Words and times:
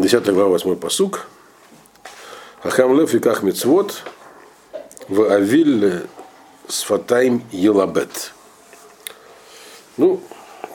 10 0.00 0.26
глава, 0.32 0.50
8 0.50 0.76
посук. 0.76 1.26
Ахам 2.62 2.98
лев 2.98 3.14
и 3.14 3.18
ках 3.18 3.42
мецвод 3.42 4.02
в 5.08 5.32
авиль 5.32 6.02
сфатайм 6.68 7.42
елабет. 7.50 8.32
Ну, 9.96 10.20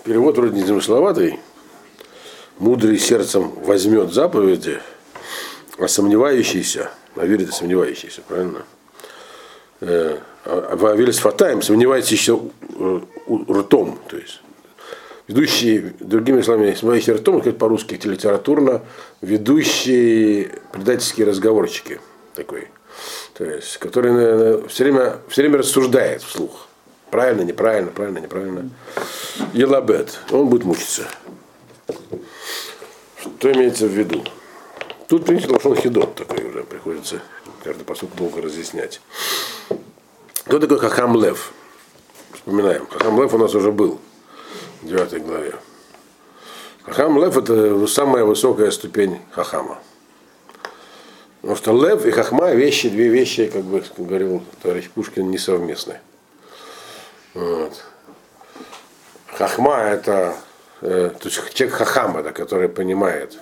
перевод 0.03 0.37
вроде 0.37 0.61
не. 0.61 1.39
Мудрый 2.57 2.97
сердцем 2.97 3.51
возьмет 3.63 4.13
заповеди, 4.13 4.79
а 5.77 5.87
сомневающийся, 5.87 6.91
а 7.15 7.25
верит 7.25 7.53
сомневающийся, 7.53 8.21
правильно? 8.27 8.63
Э, 9.81 10.17
а 10.45 10.75
в 10.75 10.85
авиль 10.85 11.13
сфатайм 11.13 11.61
сомневается 11.61 12.13
еще 12.13 12.39
ртом, 13.49 13.99
то 14.07 14.17
есть 14.17 14.41
ведущий, 15.31 15.93
другими 15.99 16.41
словами, 16.41 16.73
с 16.73 16.83
моих 16.83 17.07
ртом, 17.07 17.39
сказать 17.39 17.57
по-русски 17.57 17.99
литературно, 18.03 18.81
ведущие 19.21 20.59
предательские 20.73 21.25
разговорчики 21.25 22.01
такой. 22.35 22.67
То 23.33 23.45
есть, 23.45 23.77
который 23.77 24.11
наверное, 24.11 24.67
все 24.67 24.83
время, 24.83 25.17
все 25.29 25.41
время 25.43 25.59
рассуждает 25.59 26.21
вслух. 26.21 26.67
Правильно, 27.09 27.41
неправильно, 27.43 27.91
правильно, 27.91 28.19
неправильно. 28.19 28.69
Елабет. 29.53 30.19
Он 30.31 30.47
будет 30.47 30.65
мучиться. 30.65 31.03
Что 33.17 33.51
имеется 33.53 33.87
в 33.87 33.91
виду? 33.91 34.23
Тут, 35.07 35.23
в 35.23 35.25
принципе, 35.25 35.53
лошон 35.53 35.75
хидот 35.75 36.15
такой 36.15 36.43
уже 36.45 36.63
приходится 36.63 37.21
каждый 37.63 37.83
посуд 37.83 38.09
долго 38.15 38.41
разъяснять. 38.41 39.01
Кто 40.45 40.59
такой 40.59 40.79
Хахам 40.79 41.21
Лев? 41.21 41.53
Вспоминаем. 42.33 42.87
Хахам 42.87 43.21
Лев 43.21 43.33
у 43.33 43.37
нас 43.37 43.53
уже 43.55 43.71
был 43.71 43.99
9 44.81 45.23
главе. 45.23 45.55
Хахам 46.83 47.21
Лев 47.23 47.37
это 47.37 47.85
самая 47.87 48.23
высокая 48.23 48.71
ступень 48.71 49.19
Хахама. 49.31 49.79
Потому 51.41 51.57
что 51.57 51.73
Лев 51.73 52.05
и 52.05 52.11
Хахма 52.11 52.51
вещи, 52.51 52.89
две 52.89 53.07
вещи, 53.07 53.47
как 53.47 53.63
бы 53.63 53.83
говорил 53.97 54.43
товарищ 54.61 54.89
Пушкин, 54.89 55.29
несовместны. 55.29 55.99
Вот. 57.33 57.83
Хахма 59.27 59.77
это 59.77 60.35
э, 60.81 61.11
то 61.19 61.29
есть 61.29 61.53
человек 61.53 61.75
Хахам 61.75 62.17
это, 62.17 62.31
который 62.31 62.69
понимает 62.69 63.37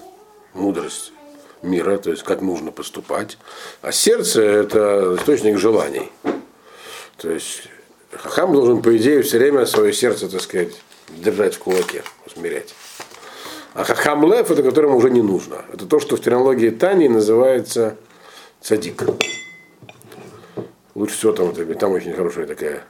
мудрость 0.54 1.14
мира, 1.62 1.98
то 1.98 2.12
есть 2.12 2.24
как 2.24 2.42
нужно 2.42 2.72
поступать. 2.72 3.38
А 3.82 3.92
сердце 3.92 4.42
это 4.42 5.16
источник 5.18 5.58
желаний. 5.58 6.12
То 7.18 7.30
есть 7.30 7.64
Хахам 8.12 8.54
должен, 8.54 8.82
по 8.82 8.96
идее, 8.96 9.22
все 9.24 9.40
время 9.40 9.66
свое 9.66 9.94
сердце, 9.94 10.30
так 10.30 10.42
сказать, 10.42 10.74
держать 11.18 11.56
в 11.56 11.60
кулаке, 11.60 12.04
усмирять. 12.26 12.74
А 13.74 13.84
хахам 13.84 14.26
лев, 14.32 14.50
это 14.50 14.64
которому 14.64 14.98
уже 14.98 15.10
не 15.10 15.22
нужно. 15.22 15.64
Это 15.72 15.86
то, 15.86 16.00
что 16.00 16.16
в 16.16 16.22
терминологии 16.22 16.70
Тани 16.70 17.08
называется 17.08 17.98
цадик. 18.62 19.04
Лучше 20.96 21.16
всего 21.16 21.32
там, 21.32 21.54
там 21.54 21.92
очень 21.92 22.14
хорошие 22.14 22.46
такие, 22.48 22.82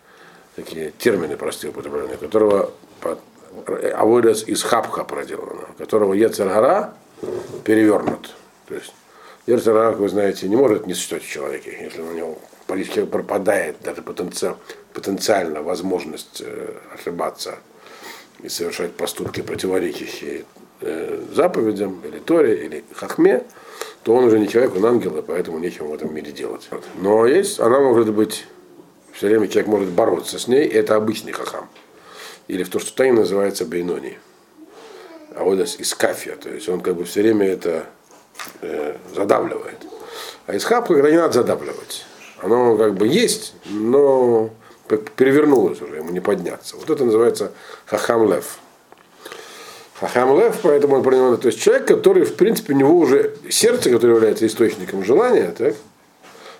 такие 0.56 0.92
термины 0.98 1.38
простые 1.38 1.72
употребленные, 1.72 2.18
которого 2.18 2.72
авойдас 3.94 4.44
из 4.44 4.64
хапха 4.64 5.04
проделано, 5.04 5.68
которого 5.78 6.14
Ецергара 6.14 6.94
перевернут. 7.64 8.36
То 8.68 8.76
есть 8.76 8.94
Ецергара, 9.48 9.92
вы 9.92 10.10
знаете, 10.10 10.48
не 10.48 10.56
может 10.56 10.88
не 10.88 10.94
существовать 10.94 11.26
в 11.26 11.30
человеке, 11.30 11.78
если 11.82 12.02
у 12.02 12.14
него 12.14 12.38
политика 12.68 13.06
пропадает 13.06 13.78
даже 13.84 14.02
потенциально, 14.02 14.58
потенциально 14.94 15.62
возможность 15.62 16.42
э, 16.46 16.76
ошибаться 16.94 17.58
и 18.42 18.50
совершать 18.50 18.94
поступки, 18.94 19.42
противоречащие 19.42 20.46
э, 20.82 21.24
заповедям, 21.34 22.02
или 22.06 22.20
Торе, 22.20 22.66
или 22.66 22.84
Хахме, 22.94 23.44
то 24.04 24.16
он 24.16 24.26
уже 24.26 24.40
не 24.40 24.48
человек, 24.48 24.76
он 24.76 24.86
ангел, 24.86 25.18
и 25.18 25.22
поэтому 25.22 25.60
нечего 25.60 25.88
в 25.88 25.94
этом 25.94 26.14
мире 26.14 26.32
делать. 26.32 26.70
Но 26.96 27.26
есть, 27.26 27.60
она 27.60 27.80
может 27.80 28.14
быть, 28.14 28.46
все 29.12 29.28
время 29.28 29.48
человек 29.48 29.68
может 29.68 29.90
бороться 29.90 30.40
с 30.40 30.48
ней, 30.48 30.66
и 30.66 30.74
это 30.74 30.96
обычный 30.96 31.34
хахам. 31.34 31.68
Или 32.48 32.64
в 32.64 32.70
то, 32.70 32.80
что 32.80 32.96
Тани 32.96 33.12
называется 33.12 33.66
бейнони. 33.66 34.18
А 35.36 35.44
вот 35.44 35.60
из 35.60 35.94
кафия, 35.94 36.36
то 36.36 36.50
есть 36.50 36.68
он 36.70 36.82
как 36.82 36.96
бы 36.96 37.04
все 37.04 37.22
время 37.22 37.48
это 37.48 37.86
э, 38.62 38.96
задавливает. 39.14 39.78
А 40.48 40.56
из 40.56 40.64
хапа, 40.64 40.94
когда 40.94 41.12
не 41.12 41.18
надо 41.18 41.34
задавливать. 41.34 42.06
Оно 42.42 42.78
как 42.78 42.96
бы 42.96 43.08
есть, 43.08 43.54
но 43.66 44.50
перевернулось 44.98 45.82
уже, 45.82 45.98
ему 45.98 46.12
не 46.12 46.20
подняться. 46.20 46.76
Вот 46.78 46.90
это 46.90 47.06
называется 47.06 47.52
хахам 47.86 48.32
лев. 48.32 48.60
Хахам 50.00 50.40
лев, 50.40 50.58
поэтому 50.64 50.96
он 50.96 51.04
принимал, 51.04 51.38
то 51.38 51.48
есть 51.48 51.62
человек, 51.62 51.88
который, 51.88 52.24
в 52.24 52.36
принципе, 52.36 52.74
у 52.74 52.78
него 52.78 52.98
уже 52.98 53.36
сердце, 53.50 53.90
которое 53.90 54.14
является 54.16 54.48
источником 54.48 55.04
желания, 55.04 55.54
так? 55.58 55.76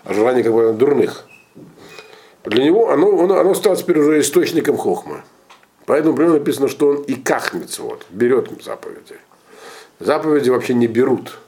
а 0.04 0.14
желание 0.14 0.44
как 0.44 0.54
бы 0.54 0.74
дурных, 0.74 1.26
для 2.44 2.64
него 2.64 2.90
оно, 2.90 3.22
оно, 3.22 3.40
оно 3.40 3.54
стало 3.54 3.76
теперь 3.76 4.00
уже 4.00 4.20
источником 4.20 4.78
хохма. 4.78 5.24
Поэтому 5.86 6.16
прямо 6.16 6.34
написано, 6.34 6.68
что 6.68 6.90
он 6.90 7.02
и 7.04 7.16
кахнется, 7.16 7.82
вот, 7.82 8.06
берет 8.10 8.50
заповеди. 8.64 9.16
Заповеди 10.00 10.50
вообще 10.50 10.74
не 10.74 10.88
берут. 10.88 11.40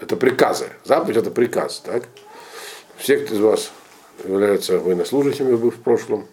Это 0.00 0.16
приказы. 0.16 0.68
Заповедь 0.84 1.16
это 1.16 1.30
приказ, 1.30 1.82
так? 1.84 2.04
Все, 2.96 3.18
кто 3.18 3.34
из 3.34 3.40
вас 3.40 3.72
являются 4.24 4.78
военнослужащими 4.78 5.54
в 5.54 5.70
прошлом, 5.80 6.26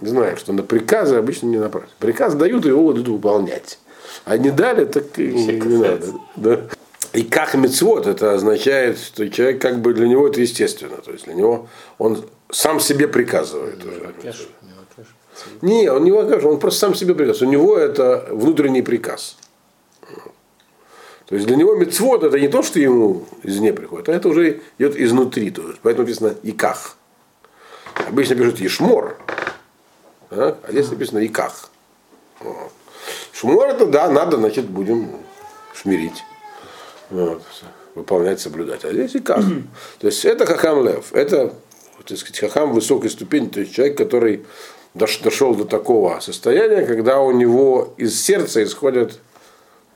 знают, 0.00 0.38
что 0.38 0.52
на 0.52 0.62
приказы 0.62 1.16
обычно 1.16 1.46
не 1.46 1.58
направляют. 1.58 1.94
Приказ 1.98 2.34
дают, 2.34 2.64
и 2.66 2.68
его 2.68 2.82
будут 2.82 3.08
выполнять. 3.08 3.78
А 4.24 4.36
не 4.36 4.50
дали, 4.50 4.84
так 4.84 5.18
и 5.18 5.32
не, 5.32 5.46
не 5.46 5.76
надо. 5.78 6.06
Да. 6.36 6.60
И 7.12 7.22
как 7.22 7.54
мецвод, 7.54 8.06
это 8.06 8.34
означает, 8.34 8.98
что 8.98 9.28
человек 9.28 9.60
как 9.62 9.80
бы 9.80 9.94
для 9.94 10.06
него 10.06 10.28
это 10.28 10.40
естественно. 10.40 10.96
То 10.98 11.12
есть 11.12 11.24
для 11.24 11.34
него 11.34 11.68
он 11.96 12.24
сам 12.50 12.80
себе 12.80 13.08
приказывает. 13.08 13.82
Не, 13.84 14.28
уже. 14.30 14.46
не, 15.62 15.90
он 15.90 16.04
не 16.04 16.12
вакаш, 16.12 16.44
он 16.44 16.58
просто 16.58 16.80
сам 16.80 16.94
себе 16.94 17.14
приказывает. 17.14 17.48
У 17.48 17.52
него 17.52 17.76
это 17.76 18.28
внутренний 18.30 18.82
приказ. 18.82 19.36
То 21.28 21.34
есть 21.34 21.46
для 21.46 21.56
него 21.56 21.74
мецвод 21.74 22.24
это 22.24 22.40
не 22.40 22.48
то, 22.48 22.62
что 22.62 22.80
ему 22.80 23.24
извне 23.42 23.74
приходит, 23.74 24.08
а 24.08 24.12
это 24.12 24.28
уже 24.28 24.62
идет 24.78 24.96
изнутри. 24.96 25.50
То 25.50 25.68
есть, 25.68 25.80
поэтому 25.82 26.06
написано 26.06 26.34
иках. 26.42 26.96
Обычно 28.06 28.34
пишут 28.34 28.60
ешмор, 28.60 29.18
а, 30.30 30.56
а 30.62 30.72
здесь 30.72 30.90
написано 30.90 31.18
иках. 31.18 31.70
Шмор 33.32 33.68
это 33.68 33.86
да, 33.86 34.08
надо, 34.10 34.38
значит, 34.38 34.66
будем 34.66 35.10
шмирить. 35.74 36.24
Вот, 37.10 37.42
выполнять, 37.94 38.40
соблюдать. 38.40 38.84
А 38.86 38.92
здесь 38.92 39.14
иках. 39.14 39.44
То 40.00 40.06
есть 40.06 40.24
это 40.24 40.46
хахам 40.46 40.82
лев. 40.86 41.12
Это 41.12 41.52
так 42.06 42.16
сказать, 42.16 42.40
хахам 42.40 42.72
высокой 42.72 43.10
ступени, 43.10 43.48
то 43.48 43.60
есть 43.60 43.74
человек, 43.74 43.98
который 43.98 44.46
дошел 44.94 45.54
до 45.54 45.64
такого 45.66 46.20
состояния, 46.20 46.86
когда 46.86 47.20
у 47.20 47.32
него 47.32 47.92
из 47.98 48.18
сердца 48.18 48.62
исходят 48.64 49.20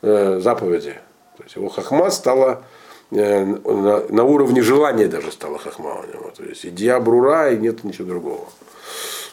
э, 0.03 0.41
заповеди. 0.43 0.97
То 1.43 1.47
есть 1.47 1.57
его 1.57 1.69
хахма 1.69 2.09
стала 2.11 2.65
э, 3.11 3.45
на, 3.45 4.25
уровне 4.25 4.63
желания 4.63 5.09
даже 5.09 5.33
стала 5.33 5.59
хахма 5.59 6.01
у 6.01 6.07
него. 6.07 6.31
То 6.37 6.45
есть 6.45 6.65
идея 6.65 7.01
брура 7.01 7.51
и 7.51 7.57
нет 7.57 7.83
ничего 7.83 8.07
другого. 8.07 8.47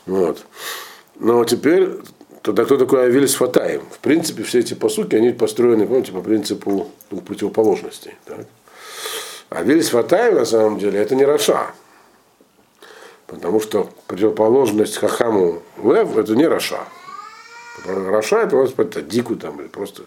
Вот. 0.08 0.44
Но 1.20 1.46
теперь 1.46 1.92
тогда 2.42 2.66
кто 2.66 2.78
такой 2.78 3.04
Авель 3.04 3.28
с 3.28 3.36
Фатаем? 3.36 3.84
В 3.92 4.00
принципе, 4.00 4.42
все 4.42 4.60
эти 4.60 4.74
посуки, 4.74 5.16
они 5.16 5.30
построены, 5.30 5.86
помните, 5.86 6.12
по 6.12 6.22
принципу 6.22 6.88
двух 7.12 7.24
противоположностей. 7.24 8.16
Так? 8.26 8.48
אוויל 9.52 9.84
שפתיים, 9.84 10.34
на 10.34 10.46
самом 10.46 10.80
деле, 10.80 11.00
это 11.00 11.14
не 11.14 11.26
רשע. 11.26 11.74
Потому 13.28 13.60
что 13.60 13.88
противоположность 14.08 14.98
חכם 14.98 15.62
у 15.84 15.95
לב 15.95 16.18
это 16.18 16.36
не 16.36 16.48
רשע. 16.48 16.80
רשע 17.86 18.38
это, 18.38 18.58
это 18.58 19.04
дику 19.04 19.36
там 19.36 19.62
или 19.62 19.68
просто 19.68 20.06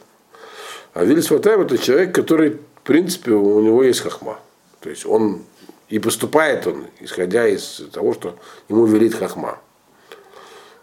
אוויל 0.95 1.31
שפתיים 1.31 1.61
это 1.61 1.79
человек, 1.79 2.15
который, 2.15 2.51
в 2.51 2.81
принципе, 2.85 3.33
у 3.33 3.61
него 3.61 3.83
есть 3.83 4.01
חכמה. 4.01 4.39
То 4.81 4.91
есть 4.91 5.07
он 5.07 5.43
и 5.89 5.99
поступает 5.99 6.67
он, 6.67 6.87
исходя 7.01 7.47
из 7.47 7.83
того, 7.93 8.15
что 8.15 8.39
ему 8.69 8.87
велит 8.87 9.15
חכמה. 9.15 9.59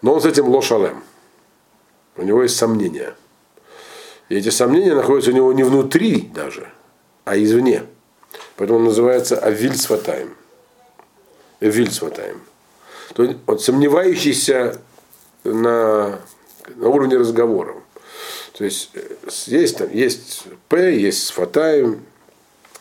Но 0.01 0.13
он 0.13 0.22
с 0.22 0.25
этим 0.25 0.48
לא 0.48 0.63
שלם. 0.63 1.04
У 2.16 2.24
него 2.24 2.44
есть 2.44 2.57
сомнения. 2.57 3.16
И 4.30 4.36
эти 4.36 4.50
сомнения 4.50 4.94
находятся 4.94 5.31
у 5.31 5.33
него 5.33 5.51
не 5.54 5.63
внутри 5.63 6.30
даже, 6.33 6.72
а 7.25 7.38
извне. 7.38 7.86
Поэтому 8.56 8.80
он 8.80 8.86
называется 8.86 9.38
Авиль 9.38 9.78
Сватаем. 9.78 10.36
Эвиль 11.60 11.92
Сватаем. 11.92 12.42
То 13.13 13.24
есть 13.24 13.38
он 13.48 13.60
сомневающийся 13.60 14.80
на, 15.44 16.19
на 16.75 16.88
уровне 16.88 17.18
разговора. 17.18 17.75
То 18.59 18.65
есть 18.65 18.89
э, 18.94 19.00
есть, 19.45 19.77
там, 19.77 19.89
есть 19.94 20.44
П, 20.67 20.94
есть 20.94 21.27
Сфатаем, 21.27 22.01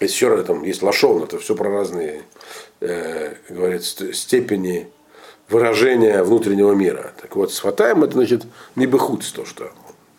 есть 0.01 0.13
еще 0.13 0.27
раз 0.27 0.45
там 0.45 0.65
есть 0.65 0.83
Лашон, 0.83 1.23
это 1.23 1.39
все 1.39 1.55
про 1.55 1.71
разные, 1.71 2.23
э, 2.81 3.35
говорит, 3.49 3.85
степени 3.85 4.89
выражения 5.49 6.25
внутреннего 6.25 6.73
мира. 6.73 7.13
Так 7.23 7.37
вот, 7.37 7.53
Сфатаем 7.53 8.03
это 8.03 8.15
значит 8.15 8.43
не 8.75 8.87
бехуц, 8.87 9.31
то, 9.31 9.45
что, 9.45 9.71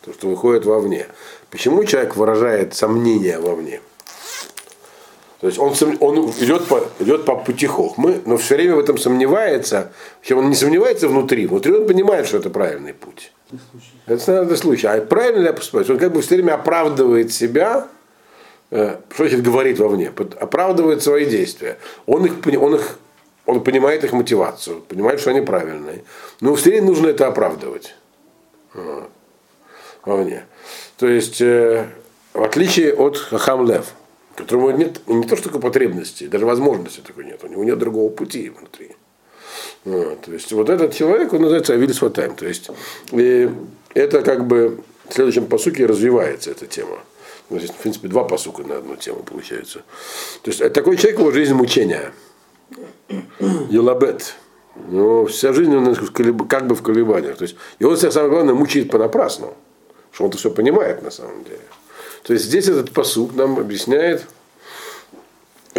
то, 0.06 0.14
что 0.14 0.30
выходит 0.30 0.64
вовне. 0.64 1.08
Почему 1.52 1.84
человек 1.84 2.16
выражает 2.16 2.74
сомнения 2.74 3.38
вовне? 3.38 3.82
То 5.42 5.48
есть 5.48 5.60
он, 5.60 5.74
он 6.00 6.30
идет, 6.40 6.68
по, 6.68 6.88
идет 7.00 7.26
по 7.26 7.36
пути 7.36 7.68
хохмы, 7.68 8.22
но 8.26 8.38
все 8.38 8.56
время 8.56 8.76
в 8.76 8.80
этом 8.80 8.98
сомневается. 8.98 9.92
Причем 10.22 10.38
он 10.38 10.50
не 10.50 10.56
сомневается 10.56 11.10
внутри. 11.10 11.48
Внутри 11.48 11.74
он 11.74 11.86
понимает, 11.86 12.28
что 12.28 12.38
это 12.38 12.50
правильный 12.50 12.94
путь. 12.94 13.34
Это 14.06 14.22
standardный 14.22 14.58
случай. 14.58 14.88
А 14.88 15.02
правильно 15.02 15.40
ли 15.40 15.46
я 15.46 15.54
поступаю? 15.54 15.86
Он 15.90 15.98
как 15.98 16.12
бы 16.12 16.22
все 16.22 16.36
время 16.36 16.56
оправдывает 16.56 17.32
себя, 17.32 17.88
э, 18.72 18.98
что 19.14 19.24
значит 19.24 19.44
говорит 19.44 19.80
вовне, 19.80 20.12
оправдывает 20.40 21.02
свои 21.02 21.26
действия. 21.26 21.78
Он 22.06 22.26
их, 22.26 22.34
он 22.62 22.76
их 22.76 23.00
он 23.50 23.64
понимает 23.64 24.04
их 24.04 24.14
мотивацию, 24.14 24.82
понимает, 24.82 25.20
что 25.20 25.32
они 25.32 25.42
правильные. 25.42 26.04
Но 26.40 26.54
все 26.54 26.70
время 26.70 26.88
нужно 26.88 27.08
это 27.08 27.28
оправдывать. 27.28 27.96
Вовне. 30.06 30.46
То 30.98 31.08
есть, 31.08 31.42
э, 31.42 31.88
в 32.34 32.44
отличие 32.44 32.94
от 32.94 33.18
Хахам 33.18 33.66
Лев, 33.68 33.94
которому 34.36 34.70
нет 34.72 35.02
не 35.08 35.24
то 35.24 35.36
что 35.36 35.46
только 35.46 35.60
потребности, 35.60 36.28
даже 36.28 36.46
возможности 36.46 37.02
такой 37.02 37.26
нет, 37.26 37.44
у 37.44 37.48
него 37.48 37.64
нет 37.64 37.78
другого 37.80 38.10
пути 38.12 38.50
внутри. 38.50 38.96
Вот, 39.86 40.22
то 40.22 40.34
есть 40.34 40.52
вот 40.52 40.70
этот 40.70 40.94
человек, 40.94 41.34
он 41.34 41.42
называется 41.42 41.74
Авилис 41.74 42.02
Ватайм. 42.02 42.36
То 42.36 42.48
есть 42.48 42.70
и 43.12 43.50
это 43.94 44.22
как 44.22 44.46
бы 44.46 44.80
в 45.08 45.14
следующем 45.14 45.48
посуке 45.48 45.86
развивается 45.86 46.52
эта 46.52 46.68
тема. 46.68 47.00
Здесь, 47.50 47.72
в 47.72 47.76
принципе, 47.76 48.08
два 48.08 48.26
посука 48.26 48.64
на 48.64 48.78
одну 48.78 48.96
тему 48.96 49.24
получается. 49.24 49.80
То 50.44 50.52
есть 50.52 50.62
это 50.62 50.74
такой 50.74 50.98
человек, 50.98 51.20
его 51.20 51.32
жизнь 51.32 51.54
мучения. 51.54 52.12
Елабет. 53.70 54.36
Но 54.90 55.26
вся 55.26 55.52
жизнь 55.52 55.76
он 55.76 55.96
как 56.48 56.68
бы 56.68 56.76
в 56.76 56.84
колебаниях. 56.84 57.38
То 57.38 57.44
есть, 57.44 57.56
и 57.80 57.86
он 57.86 57.98
себя, 57.98 58.12
самое 58.12 58.32
главное, 58.32 58.54
мучает 58.54 58.92
понапрасну. 58.92 59.56
Что 60.12 60.26
он 60.26 60.30
это 60.30 60.38
все 60.38 60.52
понимает 60.52 61.02
на 61.02 61.10
самом 61.10 61.44
деле. 61.44 61.62
То 62.24 62.34
есть 62.34 62.46
здесь 62.46 62.68
этот 62.68 62.92
посук 62.92 63.34
нам 63.36 63.58
объясняет, 63.58 64.26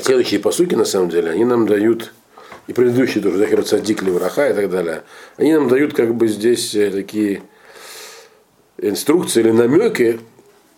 следующие 0.01 0.41
посуки 0.41 0.75
на 0.75 0.85
самом 0.85 1.11
деле, 1.11 1.31
они 1.31 1.45
нам 1.45 1.67
дают, 1.67 2.13
и 2.67 2.73
предыдущие 2.73 3.23
тоже, 3.23 3.39
Захир 3.39 3.63
Цадик, 3.65 4.03
Левраха 4.03 4.49
и 4.49 4.55
так 4.55 4.71
далее, 4.71 5.03
они 5.37 5.55
нам 5.55 5.69
дают 5.69 5.95
как 5.95 6.15
бы 6.15 6.29
здесь 6.29 6.75
э, 6.75 6.91
такие 6.91 7.43
инструкции 8.79 9.41
или 9.41 9.51
намеки, 9.51 10.21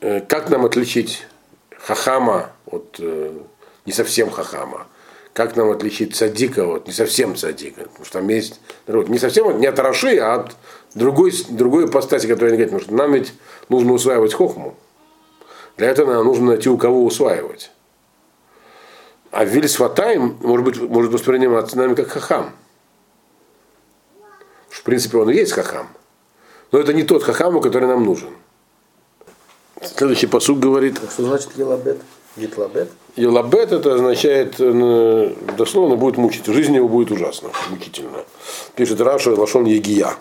э, 0.01 0.21
как 0.21 0.51
нам 0.51 0.65
отличить 0.65 1.27
хахама 1.79 2.53
от 2.67 2.97
э, 2.99 3.33
не 3.85 3.93
совсем 3.93 4.31
хахама, 4.31 4.87
как 5.33 5.57
нам 5.57 5.71
отличить 5.71 6.15
садика 6.15 6.67
от 6.67 6.87
не 6.87 6.93
совсем 6.93 7.37
садика, 7.37 7.83
потому 7.83 8.05
что 8.05 8.19
там 8.19 8.29
есть 8.29 8.61
не 8.87 9.19
совсем 9.19 9.61
не 9.61 9.67
от 9.67 9.79
Раши, 9.79 10.17
а 10.19 10.35
от 10.35 10.57
другой, 10.95 11.33
другой 11.51 11.87
ипостаси, 11.87 12.27
которая 12.27 12.53
не 12.53 12.57
говорит, 12.59 12.73
потому 12.73 12.83
что 12.83 12.95
нам 12.95 13.13
ведь 13.13 13.33
нужно 13.69 13.93
усваивать 13.93 14.35
хохму. 14.35 14.77
Для 15.77 15.89
этого 15.89 16.13
нам 16.13 16.27
нужно 16.27 16.47
найти, 16.47 16.69
у 16.69 16.77
кого 16.77 17.05
усваивать. 17.05 17.71
А 19.33 19.47
Вильсватайм 19.47 20.37
может, 20.43 20.65
быть, 20.65 20.81
может 20.81 21.11
восприниматься 21.11 21.77
нами 21.79 21.95
как 21.95 22.09
хахам. 22.09 22.53
В 24.69 24.83
принципе, 24.83 25.19
он 25.19 25.31
и 25.31 25.35
есть 25.35 25.53
хахам. 25.53 25.89
Но 26.71 26.79
это 26.79 26.93
не 26.93 27.03
тот 27.03 27.23
хахам, 27.23 27.59
который 27.63 27.89
нам 27.89 28.05
нужен. 28.05 28.29
Следующий 29.81 30.27
посуд 30.27 30.61
говорит. 30.61 31.01
А 31.03 31.11
что 31.11 31.25
значит 31.25 31.51
елабет? 31.57 31.99
Гитлабет? 32.37 32.91
Елабет 33.17 33.73
это 33.73 33.95
означает, 33.95 34.57
э, 34.59 35.35
дословно 35.57 35.97
будет 35.97 36.19
мучить. 36.19 36.47
Жизнь 36.47 36.75
его 36.75 36.89
будет 36.89 37.11
ужасно, 37.11 37.51
мучительно. 37.71 38.25
Пишет 38.77 39.01
Раша 39.01 39.31
Лашон 39.35 39.65
Егия. 39.65 40.15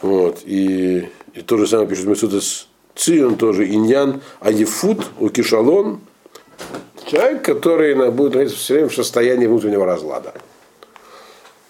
Вот. 0.00 0.40
И, 0.44 1.08
и 1.34 1.40
то 1.40 1.56
же 1.56 1.68
самое 1.68 1.88
пишет 1.88 2.06
Месудес 2.06 2.68
Цион 2.96 3.36
тоже 3.36 3.68
иньян, 3.68 4.22
а 4.40 4.50
Ефут 4.50 5.06
у 5.20 5.28
Кишалон 5.28 6.00
человек, 7.12 7.44
который 7.44 7.94
будет 8.10 8.32
находиться 8.32 8.58
все 8.58 8.74
время 8.74 8.88
в 8.88 8.94
состоянии 8.94 9.46
внутреннего 9.46 9.84
разлада. 9.84 10.32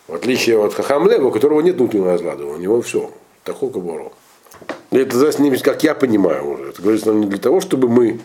В 0.06 0.14
отличие 0.14 0.56
от 0.62 0.72
Хахамлева, 0.72 1.26
у 1.26 1.30
которого 1.32 1.60
нет 1.60 1.76
внутреннего 1.76 2.12
разлада, 2.12 2.44
у 2.44 2.56
него 2.56 2.80
все, 2.80 3.10
такой 3.42 3.70
кабуру. 3.70 4.12
Это 4.92 5.16
значит, 5.16 5.62
как 5.62 5.82
я 5.82 5.94
понимаю 5.94 6.48
уже, 6.48 6.68
это 6.68 6.80
говорится 6.80 7.08
нам 7.08 7.20
не 7.20 7.26
для 7.26 7.38
того, 7.38 7.60
чтобы 7.60 7.88
мы 7.88 8.20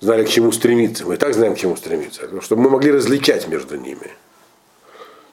знали, 0.00 0.24
к 0.24 0.28
чему 0.28 0.50
стремиться. 0.50 1.04
Мы 1.04 1.14
и 1.14 1.16
так 1.18 1.34
знаем, 1.34 1.54
к 1.54 1.58
чему 1.58 1.76
стремиться. 1.76 2.22
А 2.22 2.40
чтобы 2.40 2.62
мы 2.62 2.70
могли 2.70 2.92
различать 2.92 3.48
между 3.48 3.76
ними. 3.76 4.10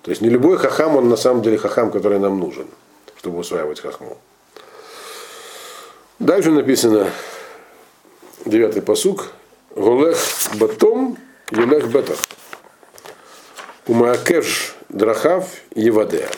То 0.02 0.12
есть 0.12 0.22
не 0.22 0.30
любой 0.30 0.58
хахам, 0.58 0.98
он 0.98 1.08
на 1.08 1.16
самом 1.16 1.42
деле 1.42 1.58
хахам, 1.58 1.90
который 1.90 2.20
нам 2.20 2.38
нужен, 2.38 2.68
чтобы 3.18 3.40
усваивать 3.40 3.80
хахму. 3.80 4.18
Дальше 6.20 6.52
написано, 6.52 7.10
девятый 8.46 8.82
посук, 8.82 9.32
Голех 9.76 10.18
батом, 10.56 11.18
Юлех 11.52 11.88
бетах. 11.88 12.20
Умаакеш 13.88 14.76
драхав 14.90 15.50
евадея. 15.76 16.30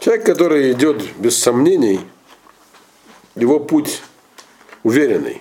Человек, 0.00 0.26
который 0.26 0.72
идет 0.72 1.02
без 1.16 1.38
сомнений, 1.38 2.00
его 3.36 3.60
путь 3.60 4.02
уверенный. 4.82 5.40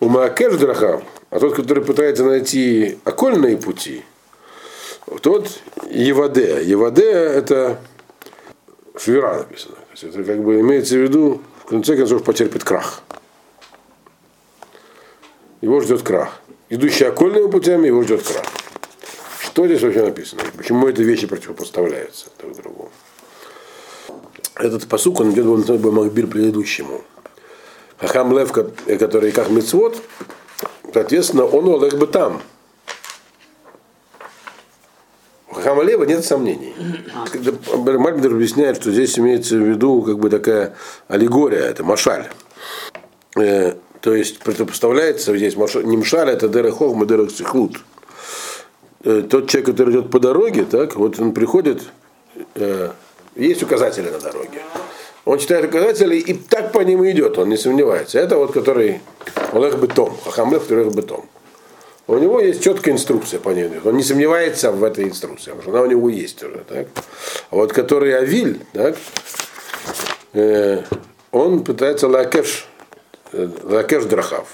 Умаакеш 0.00 0.54
драхав, 0.54 1.02
а 1.30 1.40
тот, 1.40 1.54
который 1.54 1.84
пытается 1.84 2.24
найти 2.24 2.98
окольные 3.04 3.56
пути, 3.56 4.04
тот 5.22 5.48
Евадея. 5.90 6.60
Евадея 6.60 7.28
это 7.28 7.80
Швира 8.96 9.38
написано. 9.38 9.74
То 9.74 9.90
есть 9.92 10.04
это 10.04 10.24
как 10.24 10.42
бы 10.42 10.60
имеется 10.60 10.94
в 10.96 11.02
виду 11.02 11.42
в 11.64 11.68
конце 11.68 11.96
концов 11.96 12.22
потерпит 12.22 12.64
крах. 12.64 13.03
Его 15.64 15.80
ждет 15.80 16.02
крах. 16.02 16.42
Идущий 16.68 17.06
окольными 17.06 17.50
путями, 17.50 17.86
его 17.86 18.02
ждет 18.02 18.22
крах. 18.22 18.44
Что 19.40 19.66
здесь 19.66 19.80
вообще 19.80 20.02
написано? 20.02 20.42
Почему 20.58 20.86
эти 20.88 21.00
вещи 21.00 21.26
противопоставляются 21.26 22.26
друг 22.38 22.54
другу? 22.56 22.90
Этот 24.56 24.86
посук, 24.86 25.20
он 25.20 25.30
идет 25.30 25.46
в 25.46 25.90
Махбир 25.90 26.26
предыдущему. 26.26 27.00
Хахам 27.96 28.38
Лев, 28.38 28.52
который 28.52 29.32
как 29.32 29.48
мецвод, 29.48 30.02
соответственно, 30.92 31.46
он 31.46 31.82
Олег 31.82 31.94
бы 31.94 32.08
там. 32.08 32.42
Хамалева 35.50 36.04
нет 36.04 36.26
сомнений. 36.26 36.74
Мальбер 37.74 38.32
объясняет, 38.32 38.76
что 38.76 38.92
здесь 38.92 39.18
имеется 39.18 39.56
в 39.56 39.60
виду 39.60 40.02
как 40.02 40.18
бы 40.18 40.28
такая 40.28 40.76
аллегория, 41.08 41.62
это 41.62 41.84
машаль. 41.84 42.28
То 44.04 44.14
есть 44.14 44.40
противопоставляется 44.40 45.34
здесь 45.34 45.56
не 45.56 45.96
мшаль, 45.96 46.28
это 46.28 46.46
дера 46.46 46.70
хохма, 46.70 47.06
дера 47.06 47.26
сихлут. 47.30 47.78
Э, 49.02 49.22
тот 49.22 49.48
человек, 49.48 49.70
который 49.70 49.94
идет 49.94 50.10
по 50.10 50.20
дороге, 50.20 50.66
так, 50.66 50.96
вот 50.96 51.18
он 51.18 51.32
приходит, 51.32 51.84
э, 52.54 52.90
есть 53.34 53.62
указатели 53.62 54.10
на 54.10 54.18
дороге. 54.18 54.60
Он 55.24 55.38
читает 55.38 55.64
указатели 55.64 56.16
и 56.16 56.34
так 56.34 56.72
по 56.72 56.80
ним 56.80 57.02
идет, 57.10 57.38
он 57.38 57.48
не 57.48 57.56
сомневается. 57.56 58.18
Это 58.18 58.36
вот 58.36 58.52
который 58.52 59.00
Олег 59.52 59.76
Бетом, 59.76 60.14
Хахамлев, 60.22 60.64
который 60.64 60.84
Олег 60.84 60.96
Бетом. 60.96 61.24
У 62.06 62.18
него 62.18 62.40
есть 62.40 62.62
четкая 62.62 62.92
инструкция 62.92 63.40
по 63.40 63.48
ней. 63.48 63.70
Он 63.82 63.96
не 63.96 64.02
сомневается 64.02 64.70
в 64.70 64.84
этой 64.84 65.04
инструкции, 65.04 65.52
потому 65.52 65.62
что 65.62 65.70
она 65.70 65.80
у 65.80 65.86
него 65.86 66.10
есть 66.10 66.42
уже. 66.42 66.62
Так? 66.68 66.88
А 67.50 67.56
вот 67.56 67.72
который 67.72 68.14
Авиль, 68.18 68.60
так, 68.74 68.96
э, 70.34 70.82
он 71.30 71.64
пытается 71.64 72.06
лакеш, 72.06 72.68
лакеш 73.62 74.04
драхав. 74.04 74.48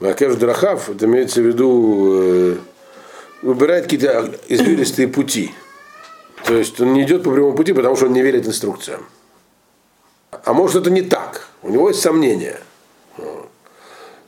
Лакеш 0.00 0.34
драхав, 0.36 0.90
это 0.90 1.06
имеется 1.06 1.40
в 1.40 1.46
виду, 1.46 2.12
э, 2.22 2.56
выбирает 3.42 3.84
какие-то 3.84 4.34
извилистые 4.48 5.08
пути. 5.08 5.52
То 6.44 6.54
есть 6.54 6.80
он 6.80 6.92
не 6.92 7.02
идет 7.02 7.22
по 7.22 7.30
прямому 7.30 7.56
пути, 7.56 7.72
потому 7.72 7.96
что 7.96 8.06
он 8.06 8.12
не 8.12 8.22
верит 8.22 8.46
инструкциям. 8.46 9.06
А 10.44 10.52
может 10.52 10.76
это 10.76 10.90
не 10.90 11.02
так. 11.02 11.48
У 11.62 11.70
него 11.70 11.88
есть 11.88 12.00
сомнения. 12.00 12.60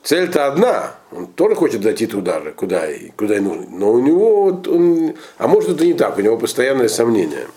Цель-то 0.03 0.47
одна, 0.47 0.95
он 1.11 1.27
тоже 1.27 1.57
хочет 1.57 1.81
дойти 1.81 2.07
туда 2.07 2.41
же, 2.41 2.53
куда 2.53 2.89
и, 2.89 3.11
куда 3.11 3.39
и 3.39 3.41
нужно. 3.41 3.67
Но 3.71 3.91
у 3.91 3.99
него, 3.99 4.45
вот 4.45 4.69
он, 4.69 5.17
а 5.37 5.49
может 5.49 5.71
это 5.71 5.85
не 5.85 5.95
так, 5.95 6.17
у 6.17 6.21
него 6.21 6.39
постоянное 6.39 6.89
сомнение. 6.89 7.49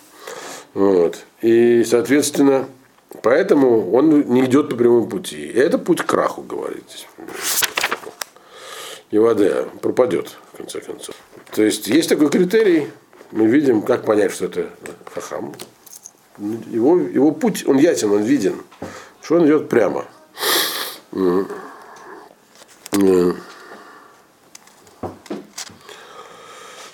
Вот. 0.74 1.20
И, 1.42 1.84
соответственно, 1.84 2.66
поэтому 3.22 3.92
он 3.92 4.22
не 4.22 4.46
идет 4.46 4.70
по 4.70 4.76
прямому 4.76 5.08
пути. 5.08 5.48
И 5.48 5.58
это 5.58 5.78
путь 5.78 6.02
к 6.02 6.06
краху, 6.06 6.42
говорит. 6.42 6.84
Вода 9.12 9.66
пропадет, 9.82 10.38
в 10.54 10.58
конце 10.58 10.82
концов. 10.82 11.16
То 11.52 11.64
есть 11.64 11.88
есть 11.88 12.10
такой 12.10 12.30
критерий, 12.30 12.90
мы 13.32 13.48
видим, 13.48 13.82
как 13.82 14.06
понять, 14.06 14.32
что 14.32 14.46
это 14.46 14.70
хахам. 15.14 15.54
Его, 16.38 16.98
его 16.98 17.32
путь, 17.32 17.68
он 17.68 17.78
ясен, 17.78 18.12
он 18.12 18.22
виден, 18.22 18.56
что 19.22 19.36
он 19.36 19.46
идет 19.46 19.68
прямо. 19.68 20.06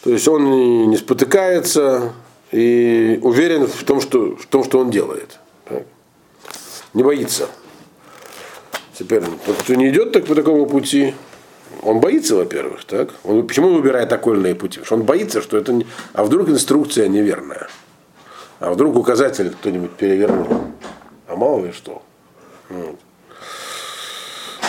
То 0.04 0.12
есть 0.12 0.28
он 0.28 0.90
не 0.90 0.98
спотыкается 0.98 2.14
и 2.52 3.20
уверен 3.24 3.68
в 3.68 3.84
том, 3.84 4.00
что, 4.00 4.36
в 4.36 4.46
том, 4.46 4.64
что 4.64 4.80
он 4.80 4.90
делает. 4.90 5.40
Так? 5.66 5.84
Не 6.96 7.04
боится. 7.04 7.50
соперник. 8.94 9.42
Тот, 9.46 9.58
кто 9.58 9.76
не 9.76 9.90
идет 9.90 10.14
так 10.14 10.26
по 10.26 10.34
такому 10.34 10.66
пути, 10.66 11.14
он 11.82 12.00
боится, 12.00 12.38
во-первых, 12.38 12.86
так? 12.86 13.10
Он, 13.26 13.46
почему 13.46 13.68
он 13.68 13.76
выбирает 13.76 14.14
окольные 14.14 14.56
пути? 14.56 14.80
Потому 14.80 14.86
что 14.86 14.96
он 14.96 15.04
боится, 15.04 15.42
что 15.42 15.58
это 15.58 15.74
не... 15.74 15.86
А 16.14 16.24
вдруг 16.24 16.48
инструкция 16.48 17.10
неверная? 17.10 17.68
А 18.62 18.72
вдруг 18.72 18.96
указатель 18.96 19.52
кто-нибудь 19.52 19.92
перевернул? 19.92 20.72
А 21.28 21.36
мало 21.36 21.66
ли 21.66 21.74
что. 21.74 22.02
Вот. 22.70 22.98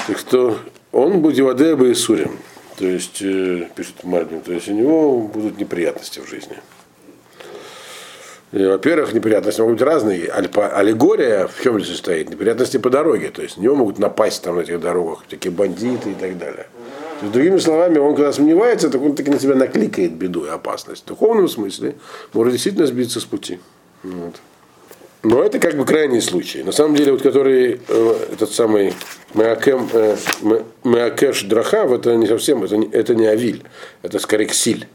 Так 0.09 0.18
что 0.18 0.59
он 0.90 1.21
будет 1.21 1.45
Вадеба 1.45 1.87
и 1.87 1.95
Сурим. 1.95 2.38
То 2.76 2.87
есть, 2.87 3.23
э, 3.23 3.68
пишет 3.76 4.02
Мальбин, 4.02 4.40
то 4.40 4.52
есть 4.52 4.68
у 4.68 4.73
него 4.73 5.21
будут 5.21 5.59
неприятности 5.59 6.18
в 6.18 6.28
жизни. 6.28 6.59
Во-первых, 8.52 9.12
неприятности 9.12 9.60
могут 9.60 9.78
быть 9.78 9.86
разные. 9.86 10.28
Аллегория 10.28 11.46
в 11.48 11.62
чем 11.62 11.82
состоит? 11.84 12.30
Неприятности 12.30 12.76
по 12.76 12.90
дороге. 12.90 13.30
То 13.30 13.42
есть 13.42 13.56
на 13.58 13.62
него 13.62 13.74
могут 13.74 13.98
напасть 13.98 14.42
там 14.42 14.56
на 14.56 14.60
этих 14.60 14.80
дорогах, 14.80 15.24
такие 15.28 15.50
бандиты 15.50 16.10
и 16.10 16.14
так 16.14 16.38
далее. 16.38 16.66
То 17.18 17.22
есть, 17.22 17.32
другими 17.32 17.58
словами, 17.58 17.98
он 17.98 18.14
когда 18.14 18.32
сомневается, 18.32 18.90
так 18.90 19.02
он 19.02 19.14
таки 19.14 19.30
на 19.30 19.40
себя 19.40 19.54
накликает 19.54 20.12
беду 20.12 20.44
и 20.44 20.48
опасность. 20.48 21.04
В 21.04 21.08
духовном 21.08 21.48
смысле 21.48 21.96
может 22.32 22.52
действительно 22.52 22.86
сбиться 22.86 23.20
с 23.20 23.24
пути. 23.24 23.58
Вот. 24.02 24.36
Но 25.22 25.42
это 25.42 25.58
как 25.58 25.76
бы 25.76 25.84
крайний 25.84 26.20
случай. 26.20 26.62
На 26.62 26.72
самом 26.72 26.94
деле, 26.94 27.12
вот 27.12 27.22
который 27.22 27.80
э, 27.88 28.16
этот 28.32 28.52
самый 28.52 28.94
Меакем, 29.34 29.88
э, 29.92 30.16
Ме- 30.42 30.62
Меакеш 30.84 31.42
Драхав, 31.44 31.90
это 31.90 32.14
не 32.14 32.26
совсем, 32.26 32.62
это 32.62 32.76
не, 32.76 32.86
это 32.92 33.14
не 33.14 33.26
Авиль, 33.26 33.64
это 34.02 34.18
скорее 34.20 34.46
Ксиль. 34.46 34.86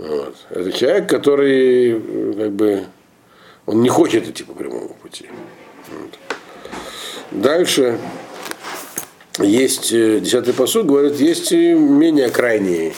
Вот. 0.00 0.34
Это 0.48 0.72
человек, 0.72 1.10
который 1.10 1.92
э, 1.92 2.32
как 2.34 2.52
бы 2.52 2.86
он 3.66 3.82
не 3.82 3.90
хочет 3.90 4.26
идти 4.26 4.44
по 4.44 4.54
прямому 4.54 4.96
пути. 5.02 5.28
Вот. 5.88 6.18
Дальше 7.30 8.00
есть 9.38 9.92
э, 9.92 10.20
десятый 10.20 10.54
посуд 10.54 10.86
говорит, 10.86 11.20
есть 11.20 11.52
и 11.52 11.74
менее 11.74 12.30
крайние 12.30 12.94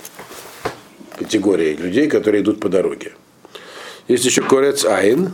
категории 1.18 1.75
людей, 1.75 2.09
которые 2.09 2.42
идут 2.42 2.61
по 2.61 2.68
дороге. 2.68 3.14
Есть 4.06 4.25
еще 4.25 4.42
корец 4.42 4.85
Айн, 4.85 5.32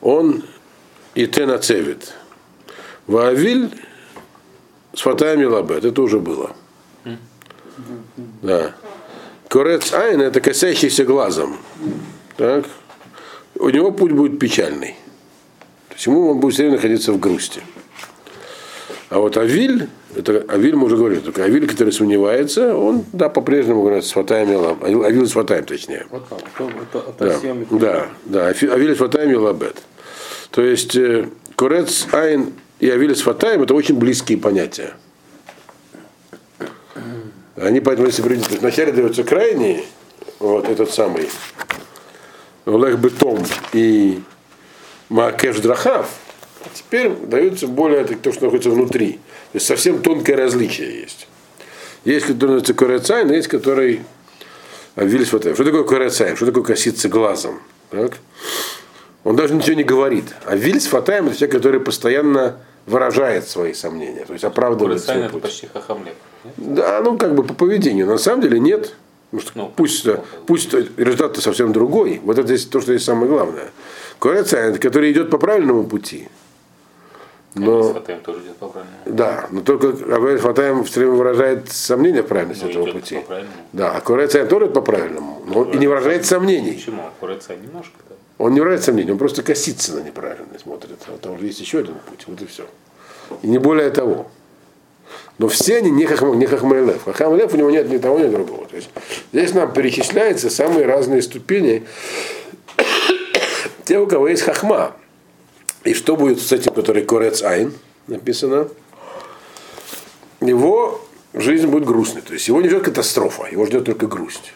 он 0.00 0.42
и 1.14 1.26
Тенацевит. 1.26 2.14
ואוויל 3.06 3.70
שפתיים 4.92 5.52
ילבט, 5.52 5.84
это 5.84 6.02
уже 6.02 6.18
было. 6.18 6.56
Да. 8.42 8.74
קורץ 9.56 9.94
עין 9.94 10.20
это 10.20 10.42
косящийся 10.42 11.06
глазом. 11.06 11.56
Так. 12.36 12.66
У 13.58 13.70
него 13.70 13.90
путь 13.90 14.12
будет 14.12 14.38
печальный. 14.38 14.96
То 15.88 15.94
есть 15.94 16.04
ему 16.04 16.28
он 16.28 16.40
будет 16.40 16.52
все 16.52 16.64
время 16.64 16.76
находиться 16.76 17.10
в 17.10 17.18
грусти. 17.18 17.62
А 19.08 19.18
вот 19.18 19.38
אוויל, 19.38 19.88
это 20.14 20.44
אוויל 20.48 20.76
мы 20.76 20.84
уже 20.84 20.98
говорили, 20.98 21.20
только 21.20 21.42
אוויל, 21.42 21.66
который 21.66 21.90
сомневается, 21.90 22.76
он, 22.76 23.06
да, 23.14 23.30
по-прежнему 23.30 23.80
говорит, 23.80 24.04
שפתיים 24.04 24.54
ילבט. 24.54 24.82
אוויל 25.06 25.26
שפתיים, 25.26 25.64
точнее. 25.64 26.06
Вот 26.10 26.28
так. 26.28 26.38
Это, 26.92 27.24
это 27.24 27.66
Да, 27.70 27.78
да, 27.78 28.08
да. 28.26 28.48
Афи- 28.48 28.68
אוויל 28.68 28.98
שפתיים 28.98 29.30
ילבט. 29.30 29.78
То 30.50 30.60
есть 30.60 30.94
э, 30.96 31.30
קורץ 31.54 32.08
עין 32.12 32.52
и 32.78 32.90
אוויל 32.90 33.22
שפתיים 33.22 33.62
это 33.62 33.72
очень 33.72 33.96
близкие 33.96 34.36
понятия. 34.36 34.92
Они 37.56 37.80
поэтому, 37.80 38.06
если 38.06 38.22
есть 38.34 38.50
вначале 38.60 38.92
дается 38.92 39.24
крайний, 39.24 39.84
вот 40.38 40.68
этот 40.68 40.92
самый 40.92 41.28
הולך 42.66 42.98
בתום 42.98 43.42
и 43.72 44.20
מעקש 45.08 45.58
דרכיו, 45.60 46.08
а 46.64 46.68
теперь 46.74 47.10
даются 47.10 47.66
более 47.66 48.04
так, 48.04 48.18
то, 48.20 48.32
что 48.32 48.44
находится 48.44 48.70
внутри. 48.70 49.12
То 49.52 49.54
есть 49.54 49.66
совсем 49.66 50.02
тонкое 50.02 50.36
различие 50.36 51.00
есть. 51.00 51.28
Есть, 52.04 52.26
который 52.26 52.56
называется 52.56 52.74
קורץ 52.74 53.06
עין, 53.06 53.32
есть, 53.32 53.48
который 53.48 54.02
אוויל 54.94 55.28
שפתיים. 55.28 55.54
Что 55.54 55.64
такое 55.64 55.84
קורץ 55.84 56.13
עין? 56.13 56.36
Что 56.36 56.46
такое 56.46 56.62
коситься 56.62 57.08
глазом? 57.08 57.60
Так? 57.90 58.18
Он 59.24 59.34
даже 59.34 59.54
ничего 59.54 59.74
не 59.74 59.82
говорит. 59.82 60.24
А 60.44 60.54
Вильс 60.54 60.86
Фатаем 60.86 61.26
это 61.26 61.36
человек, 61.36 61.56
который 61.56 61.80
постоянно 61.80 62.60
выражает 62.86 63.48
свои 63.48 63.72
сомнения, 63.74 64.24
то 64.24 64.32
есть 64.32 64.44
оправдывает 64.44 64.98
Курицайн 65.00 65.18
свой 65.18 65.24
это 65.26 65.32
путь. 65.34 65.42
почти 65.42 65.66
хахамлев. 65.72 66.14
Да, 66.56 67.00
ну 67.04 67.18
как 67.18 67.34
бы 67.34 67.42
по 67.42 67.54
поведению. 67.54 68.06
На 68.06 68.18
самом 68.18 68.42
деле 68.42 68.58
нет. 68.60 68.94
Потому 69.30 69.42
что 69.42 69.52
Ну, 69.58 69.72
пусть, 69.74 70.06
э, 70.06 70.20
пусть 70.46 70.72
результат 70.96 71.36
совсем 71.38 71.72
другой. 71.72 72.20
Вот 72.22 72.38
это 72.38 72.46
здесь 72.46 72.64
то, 72.66 72.80
что 72.80 72.92
здесь 72.92 73.04
самое 73.04 73.28
главное. 73.28 73.70
Корецайн, 74.20 74.76
который 74.78 75.10
идет 75.10 75.30
по 75.30 75.38
правильному 75.38 75.84
пути. 75.84 76.28
Но... 77.54 77.82
Но, 77.82 77.94
Фатаем 77.94 78.20
тоже 78.20 78.40
идет 78.42 78.56
по 78.58 78.68
правильному. 78.68 79.02
да, 79.06 79.46
но 79.50 79.62
только 79.62 79.88
Авель 80.14 80.38
Фатаем 80.38 80.84
все 80.84 81.00
время 81.00 81.14
выражает 81.14 81.72
сомнения 81.72 82.22
в 82.22 82.26
правильности 82.26 82.64
Ну, 82.64 82.70
этого 82.70 82.92
пути. 82.92 83.20
Да, 83.72 83.92
а 83.92 84.00
Корецайн 84.00 84.46
тоже 84.46 84.66
идет 84.66 84.74
по 84.74 84.82
правильному. 84.82 85.42
Но 85.46 85.60
он 85.60 85.70
и 85.72 85.76
не 85.78 85.86
выражает 85.88 86.24
сомнений. 86.26 86.72
Почему? 86.74 87.02
Курицайн 87.18 87.60
немножко, 87.62 87.96
да. 88.05 88.05
Он 88.38 88.52
не 88.52 88.60
выражает 88.60 88.84
сомнений, 88.84 89.12
он 89.12 89.18
просто 89.18 89.42
косится 89.42 89.94
на 89.94 90.00
неправильно 90.00 90.58
смотрит. 90.62 90.98
А 91.06 91.16
там 91.16 91.34
уже 91.34 91.46
есть 91.46 91.60
еще 91.60 91.78
один 91.78 91.94
путь, 92.08 92.24
вот 92.26 92.40
и 92.42 92.46
все. 92.46 92.66
И 93.42 93.48
не 93.48 93.58
более 93.58 93.90
того. 93.90 94.30
Но 95.38 95.48
все 95.48 95.78
они 95.78 95.90
не, 95.90 96.06
хахм, 96.06 96.38
не 96.38 96.46
Хахмайлев. 96.46 97.04
Хахмайлев 97.04 97.52
у 97.54 97.56
него 97.56 97.70
нет 97.70 97.88
ни 97.88 97.98
того, 97.98 98.18
ни 98.18 98.28
другого. 98.28 98.66
То 98.66 98.76
есть 98.76 98.90
здесь 99.32 99.54
нам 99.54 99.72
перечисляются 99.72 100.50
самые 100.50 100.86
разные 100.86 101.22
ступени 101.22 101.86
те, 103.84 103.98
у 103.98 104.06
кого 104.06 104.28
есть 104.28 104.42
хахма. 104.42 104.96
И 105.84 105.94
что 105.94 106.16
будет 106.16 106.40
с 106.40 106.52
этим, 106.52 106.72
который 106.72 107.04
Корец 107.04 107.42
Айн, 107.42 107.72
написано? 108.06 108.68
Его 110.40 111.00
жизнь 111.32 111.68
будет 111.68 111.84
грустной. 111.84 112.22
То 112.22 112.32
есть 112.32 112.48
его 112.48 112.60
не 112.60 112.68
ждет 112.68 112.82
катастрофа, 112.82 113.46
его 113.50 113.66
ждет 113.66 113.84
только 113.84 114.06
грусть. 114.06 114.52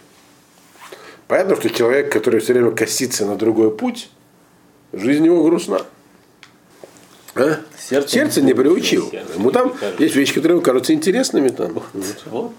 Понятно, 1.31 1.55
что 1.55 1.71
человек, 1.71 2.13
который 2.13 2.41
все 2.41 2.53
время 2.55 2.73
косится 2.73 3.25
на 3.25 3.37
другой 3.37 3.71
путь, 3.71 4.11
жизнь 4.93 5.25
его 5.25 5.45
грустна. 5.45 5.83
А? 7.37 7.61
Сердце 7.79 8.09
Сердце 8.09 8.43
не 8.43 8.53
приучил. 8.53 9.09
Сердце 9.13 9.35
Ему 9.35 9.51
не 9.51 9.55
там 9.55 9.71
прикажет. 9.71 10.01
есть 10.01 10.17
вещи, 10.17 10.35
которые 10.35 10.61
кажутся 10.61 10.93
интересными. 10.93 11.51
Там. 11.51 11.81
Вот. 12.27 12.53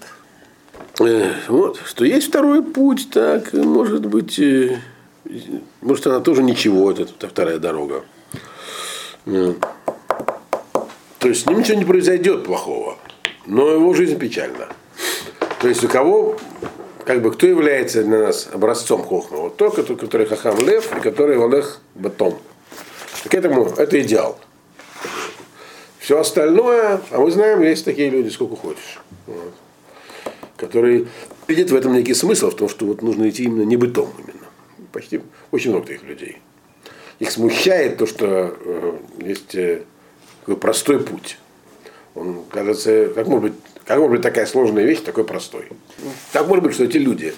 Э, 1.00 1.34
Вот, 1.48 1.80
что 1.84 2.06
есть 2.06 2.28
второй 2.28 2.62
путь, 2.62 3.10
так, 3.10 3.52
может 3.52 4.06
быть, 4.06 4.38
э, 4.38 4.78
может 5.82 6.06
она 6.06 6.20
тоже 6.20 6.42
ничего, 6.42 6.90
это, 6.90 7.02
это 7.02 7.28
вторая 7.28 7.58
дорога. 7.58 8.06
Э, 9.26 9.52
То 11.18 11.28
есть 11.28 11.42
с 11.42 11.46
ним 11.46 11.58
ничего 11.58 11.76
не 11.76 11.84
произойдет 11.84 12.46
плохого, 12.46 12.96
но 13.44 13.70
его 13.70 13.92
жизнь 13.92 14.18
печальна. 14.18 14.68
То 15.60 15.68
есть 15.68 15.84
у 15.84 15.88
кого, 15.88 16.38
как 17.04 17.22
бы, 17.22 17.32
кто 17.32 17.46
является 17.46 18.02
для 18.02 18.18
нас 18.18 18.48
образцом 18.52 19.02
Хохма? 19.02 19.38
Вот 19.38 19.56
тот, 19.56 19.76
который, 20.00 20.26
Хахам 20.26 20.58
Лев 20.58 20.96
и 20.96 21.00
который 21.00 21.36
Валех 21.36 21.80
Батом. 21.94 22.38
Так 23.22 23.34
этому, 23.34 23.66
это 23.76 24.00
идеал. 24.00 24.38
Все 25.98 26.18
остальное, 26.18 27.00
а 27.10 27.18
мы 27.18 27.30
знаем, 27.30 27.62
есть 27.62 27.84
такие 27.84 28.10
люди, 28.10 28.28
сколько 28.28 28.56
хочешь. 28.56 29.00
Вот 29.26 29.52
которые 30.62 31.08
видят 31.48 31.72
в 31.72 31.74
этом 31.74 31.92
некий 31.92 32.14
смысл, 32.14 32.50
в 32.50 32.54
том, 32.54 32.68
что 32.68 32.86
вот 32.86 33.02
нужно 33.02 33.28
идти 33.28 33.44
именно 33.44 33.64
не 33.64 33.76
бытом 33.76 34.08
именно. 34.16 34.46
Почти 34.92 35.20
очень 35.50 35.70
много 35.70 35.86
таких 35.86 36.04
людей. 36.04 36.38
Их 37.18 37.32
смущает 37.32 37.98
то, 37.98 38.06
что 38.06 38.56
э, 38.60 38.92
есть 39.24 39.54
э, 39.56 39.82
такой 40.40 40.56
простой 40.56 41.00
путь. 41.00 41.38
Он 42.14 42.44
кажется, 42.48 43.08
как 43.12 43.26
может 43.26 43.50
быть, 43.50 43.60
как 43.84 43.98
может 43.98 44.12
быть 44.12 44.22
такая 44.22 44.46
сложная 44.46 44.84
вещь, 44.84 45.00
такой 45.00 45.24
простой. 45.24 45.68
Так 46.32 46.46
может 46.46 46.64
быть, 46.64 46.74
что 46.74 46.84
эти 46.84 46.98
люди, 46.98 47.34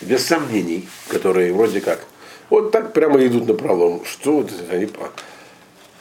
без 0.00 0.26
сомнений, 0.26 0.88
которые 1.08 1.52
вроде 1.52 1.80
как, 1.80 2.04
вот 2.50 2.72
так 2.72 2.92
прямо 2.92 3.24
идут 3.24 3.46
на 3.46 3.54
пролом, 3.54 4.04
что 4.04 4.38
вот 4.38 4.50
они... 4.70 4.88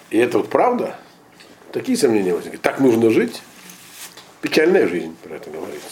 И 0.09 0.17
это 0.17 0.39
вот 0.39 0.49
правда? 0.49 0.95
Такие 1.71 1.97
сомнения 1.97 2.33
возникают. 2.33 2.61
Так 2.61 2.79
нужно 2.79 3.11
жить? 3.11 3.41
Печальная 4.41 4.87
жизнь, 4.87 5.15
про 5.23 5.35
это 5.35 5.49
говорится. 5.49 5.87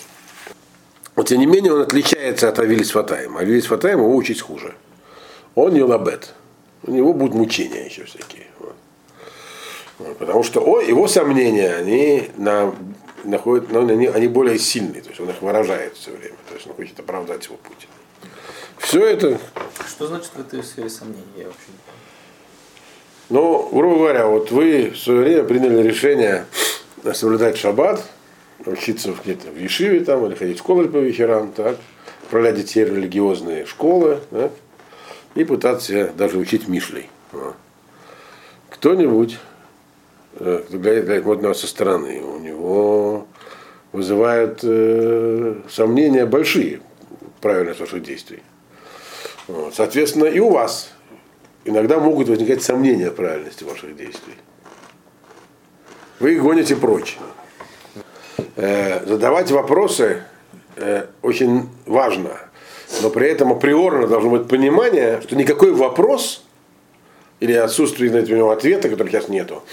Но 1.16 1.24
тем 1.24 1.40
не 1.40 1.46
менее 1.46 1.74
он 1.74 1.82
отличается 1.82 2.50
от 2.50 2.60
Авилис 2.60 2.92
Фатаем. 2.92 3.38
Авилис 3.38 3.66
Фатаем 3.66 4.00
его 4.00 4.16
учить 4.16 4.42
хуже. 4.42 4.76
Он 5.56 5.74
не 5.74 5.82
лабет. 5.82 6.34
У 6.84 6.92
него 6.92 7.14
будут 7.14 7.36
мучения 7.36 7.86
еще 7.86 8.06
всякие. 8.06 8.46
Вот. 8.60 8.76
Вот, 9.98 10.18
Потому 10.18 10.44
что 10.44 10.62
о, 10.62 10.80
его 10.80 11.08
сомнения, 11.08 11.74
они, 11.74 12.30
на, 12.38 12.74
находят, 13.28 13.72
ну, 13.72 13.88
они, 13.88 14.08
они 14.08 14.28
более 14.28 14.58
сильные. 14.60 15.02
То 15.02 15.10
есть 15.10 15.20
он 15.22 15.30
их 15.30 15.42
выражает 15.42 15.96
все 15.96 16.12
время. 16.12 16.36
То 16.50 16.56
есть 16.56 16.68
он 16.68 16.74
хочет 16.74 17.00
оправдать 17.00 17.46
его 17.46 17.58
путь. 17.58 17.88
Все 18.78 19.06
это, 19.06 19.40
Что 19.88 20.08
значит 20.08 20.32
в 20.34 20.40
этой 20.40 20.64
сфере 20.64 20.90
сомнений? 20.90 21.24
Я 21.36 21.46
вообще 21.46 21.60
не 21.68 21.80
понимаю. 23.30 23.62
ну, 23.70 23.70
грубо 23.72 23.96
говоря, 23.98 24.28
вот 24.28 24.52
вы 24.52 24.92
в 24.92 24.98
свое 24.98 25.20
время 25.22 25.44
приняли 25.44 25.88
решение 25.88 26.46
соблюдать 27.14 27.58
шаббат, 27.58 28.04
учиться 28.66 29.12
в- 29.14 29.24
где-то 29.24 29.50
в 29.50 29.58
Ешиве 29.58 30.00
там, 30.02 30.26
или 30.26 30.36
ходить 30.36 30.58
в 30.58 30.60
школу 30.60 30.88
по 30.88 30.98
вечерам, 30.98 31.52
так, 31.52 31.78
отправлять 32.24 32.56
детей 32.56 32.86
в 32.86 32.90
религиозные 32.96 33.66
школы, 33.66 34.20
да, 34.32 34.50
и 35.36 35.44
пытаться 35.44 36.12
даже 36.16 36.38
учить 36.38 36.68
Мишлей. 36.68 37.10
Кто-нибудь 38.70 39.38
э, 40.40 40.64
кто 40.68 40.78
глядит, 40.78 41.06
глядит 41.06 41.24
вот 41.26 41.38
на 41.40 41.44
него 41.44 41.54
со 41.54 41.68
стороны, 41.68 42.22
у 42.22 42.40
него 42.40 43.28
вызывает 43.92 44.60
э, 44.64 45.56
сомнения 45.70 46.26
большие 46.26 46.82
правильность 47.42 47.80
ваших 47.80 48.04
действий. 48.04 48.42
Вот. 49.48 49.74
Соответственно, 49.76 50.26
и 50.26 50.40
у 50.40 50.50
вас 50.50 50.92
иногда 51.66 52.00
могут 52.00 52.28
возникать 52.30 52.64
сомнения 52.64 53.10
в 53.10 53.16
правильности 53.16 53.64
ваших 53.64 53.96
действий. 53.96 54.34
Вы 56.20 56.34
их 56.34 56.42
гоните 56.42 56.76
прочь. 56.76 57.18
Э, 58.56 59.06
задавать 59.06 59.52
вопросы 59.52 60.24
э, 60.76 61.06
очень 61.22 61.70
важно, 61.86 62.32
но 63.02 63.10
при 63.10 63.28
этом 63.28 63.52
априорно 63.52 64.08
должно 64.08 64.32
быть 64.32 64.48
понимание, 64.48 65.22
что 65.22 65.36
никакой 65.36 65.72
вопрос 65.74 66.44
или 67.40 67.54
отсутствие 67.54 68.12
на 68.12 68.22
него 68.22 68.50
ответа, 68.50 68.90
которого 68.90 69.12
сейчас 69.12 69.30
нету, 69.30 69.64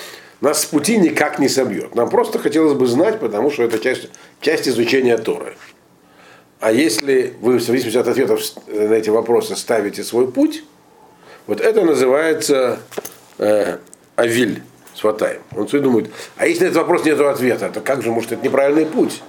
нас 0.45 0.63
с 0.63 0.67
пути 0.67 0.97
никак 0.99 1.39
не 1.39 1.49
собьет. 1.49 1.95
Нам 1.95 2.09
просто 2.11 2.39
хотелось 2.39 2.75
бы 2.75 2.87
знать, 2.87 3.21
потому 3.21 3.51
что 3.51 3.63
это 3.63 3.79
часть, 3.79 4.09
часть 4.41 4.69
изучения 4.69 5.17
Торы. 5.19 5.57
А 6.61 6.73
если 6.73 7.35
вы 7.41 7.59
в 7.59 7.63
зависимости 7.63 7.99
от 7.99 8.09
ответов 8.09 8.41
на 8.67 8.95
эти 8.95 9.11
вопросы 9.11 9.57
ставите 9.57 10.03
свой 10.03 10.31
путь, 10.31 10.65
вот 11.47 11.61
это 11.61 11.83
называется 11.83 12.81
э, 13.39 13.79
авиль 14.17 14.63
сватаем. 14.95 15.43
Он 15.55 15.67
все 15.67 15.81
думает, 15.81 16.11
а 16.37 16.47
если 16.47 16.65
на 16.65 16.69
этот 16.69 16.79
вопрос 16.79 17.05
нет 17.05 17.21
ответа, 17.21 17.69
то 17.69 17.81
как 17.81 18.03
же, 18.03 18.11
может, 18.11 18.33
это 18.33 18.45
неправильный 18.45 18.87
путь? 18.87 19.23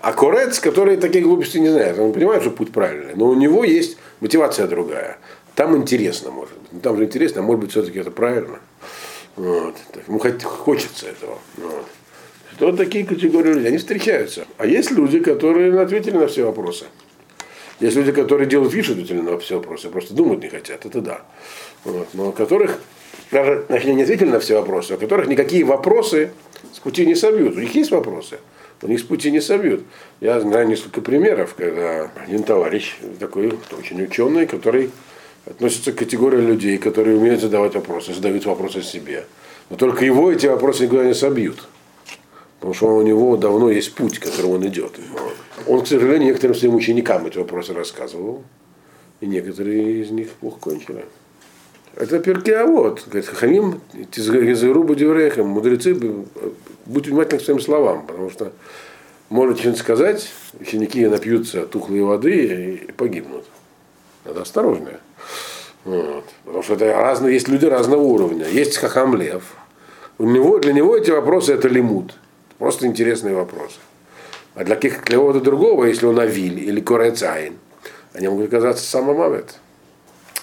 А 0.00 0.12
Корец, 0.12 0.60
который 0.60 0.96
такие 0.96 1.24
глупости 1.24 1.58
не 1.58 1.68
знает, 1.68 1.98
он 1.98 2.12
понимает, 2.12 2.42
что 2.42 2.50
путь 2.50 2.72
правильный, 2.72 3.14
но 3.14 3.26
у 3.26 3.34
него 3.34 3.64
есть 3.64 3.96
мотивация 4.20 4.66
другая. 4.66 5.18
Там 5.54 5.76
интересно, 5.76 6.30
может 6.30 6.54
быть. 6.56 6.82
Там 6.82 6.96
же 6.96 7.04
интересно, 7.04 7.40
а 7.40 7.44
может 7.44 7.60
быть, 7.60 7.70
все-таки 7.72 7.98
это 7.98 8.10
правильно. 8.10 8.58
Вот. 9.38 9.76
Ему 10.08 10.18
хочется 10.18 11.06
этого. 11.06 11.38
Вот. 11.56 11.86
Вот 12.58 12.76
такие 12.76 13.06
категории 13.06 13.52
людей, 13.52 13.68
они 13.68 13.78
встречаются. 13.78 14.46
А 14.56 14.66
есть 14.66 14.90
люди, 14.90 15.20
которые 15.20 15.80
ответили 15.80 16.16
на 16.16 16.26
все 16.26 16.44
вопросы. 16.44 16.86
Есть 17.78 17.94
люди, 17.94 18.10
которые 18.10 18.48
делают 18.48 18.74
вид, 18.74 18.84
что 18.84 18.94
ответили 18.94 19.20
на 19.20 19.38
все 19.38 19.58
вопросы, 19.58 19.90
просто 19.90 20.12
думать 20.12 20.42
не 20.42 20.48
хотят, 20.48 20.84
это 20.84 21.00
да. 21.00 21.22
Вот. 21.84 22.08
Но 22.14 22.32
которых, 22.32 22.80
даже 23.30 23.64
значит, 23.68 23.94
не 23.94 24.02
ответили 24.02 24.28
на 24.28 24.40
все 24.40 24.58
вопросы, 24.58 24.94
у 24.94 24.98
которых 24.98 25.28
никакие 25.28 25.62
вопросы 25.62 26.32
с 26.74 26.80
пути 26.80 27.06
не 27.06 27.14
собьют. 27.14 27.54
У 27.54 27.60
них 27.60 27.72
есть 27.76 27.92
вопросы, 27.92 28.40
но 28.82 28.88
них 28.88 28.98
с 28.98 29.04
пути 29.04 29.30
не 29.30 29.40
собьют. 29.40 29.84
Я 30.20 30.40
знаю 30.40 30.66
несколько 30.66 31.00
примеров, 31.00 31.54
когда 31.54 32.10
один 32.26 32.42
товарищ, 32.42 32.96
такой 33.20 33.56
очень 33.78 34.02
ученый, 34.02 34.46
который 34.46 34.90
относится 35.48 35.92
к 35.92 35.96
категории 35.96 36.40
людей, 36.40 36.78
которые 36.78 37.16
умеют 37.16 37.40
задавать 37.40 37.74
вопросы, 37.74 38.12
задают 38.12 38.44
вопросы 38.44 38.82
себе. 38.82 39.24
Но 39.70 39.76
только 39.76 40.04
его 40.04 40.30
эти 40.30 40.46
вопросы 40.46 40.84
никуда 40.84 41.04
не 41.04 41.14
собьют. 41.14 41.68
Потому 42.58 42.74
что 42.74 42.96
у 42.96 43.02
него 43.02 43.36
давно 43.36 43.70
есть 43.70 43.94
путь, 43.94 44.18
которым 44.18 44.52
он 44.52 44.66
идет. 44.66 44.98
Он, 45.66 45.82
к 45.82 45.86
сожалению, 45.86 46.28
некоторым 46.28 46.56
своим 46.56 46.74
ученикам 46.74 47.26
эти 47.26 47.38
вопросы 47.38 47.72
рассказывал. 47.72 48.42
И 49.20 49.26
некоторые 49.26 50.02
из 50.02 50.10
них 50.10 50.30
плохо 50.30 50.58
кончили. 50.60 51.04
Это 51.96 52.20
перки, 52.20 52.50
а 52.50 52.66
вот, 52.66 53.04
говорит, 53.06 53.26
Хахамим, 53.26 53.80
Гезеру 53.92 54.84
Будеврехам, 54.84 55.48
мудрецы, 55.48 55.94
будь 56.86 57.06
внимательны 57.06 57.40
к 57.40 57.44
своим 57.44 57.60
словам, 57.60 58.06
потому 58.06 58.30
что 58.30 58.52
может 59.30 59.58
что-нибудь 59.58 59.80
сказать, 59.80 60.30
ученики 60.60 61.06
напьются 61.06 61.66
тухлой 61.66 62.02
воды 62.02 62.84
и 62.88 62.92
погибнут. 62.92 63.44
Надо 64.24 64.42
осторожнее. 64.42 65.00
Вот. 65.84 66.24
Потому 66.44 66.62
что 66.62 66.74
это 66.74 66.92
разные, 66.92 67.34
есть 67.34 67.48
люди 67.48 67.66
разного 67.66 68.02
уровня. 68.02 68.46
Есть 68.46 68.76
Хахам 68.76 69.16
Лев. 69.16 69.54
У 70.18 70.24
него, 70.24 70.58
для 70.58 70.72
него 70.72 70.96
эти 70.96 71.10
вопросы 71.10 71.54
это 71.54 71.68
лимут. 71.68 72.14
Просто 72.58 72.86
интересные 72.86 73.34
вопросы. 73.34 73.78
А 74.54 74.64
для 74.64 74.76
кого-то 74.76 75.40
другого, 75.40 75.84
если 75.84 76.06
он 76.06 76.18
Авиль 76.18 76.58
или 76.58 76.80
Корецайн, 76.80 77.56
они 78.12 78.28
могут 78.28 78.48
оказаться 78.48 78.84
самым 78.84 79.20
Амет. 79.22 79.54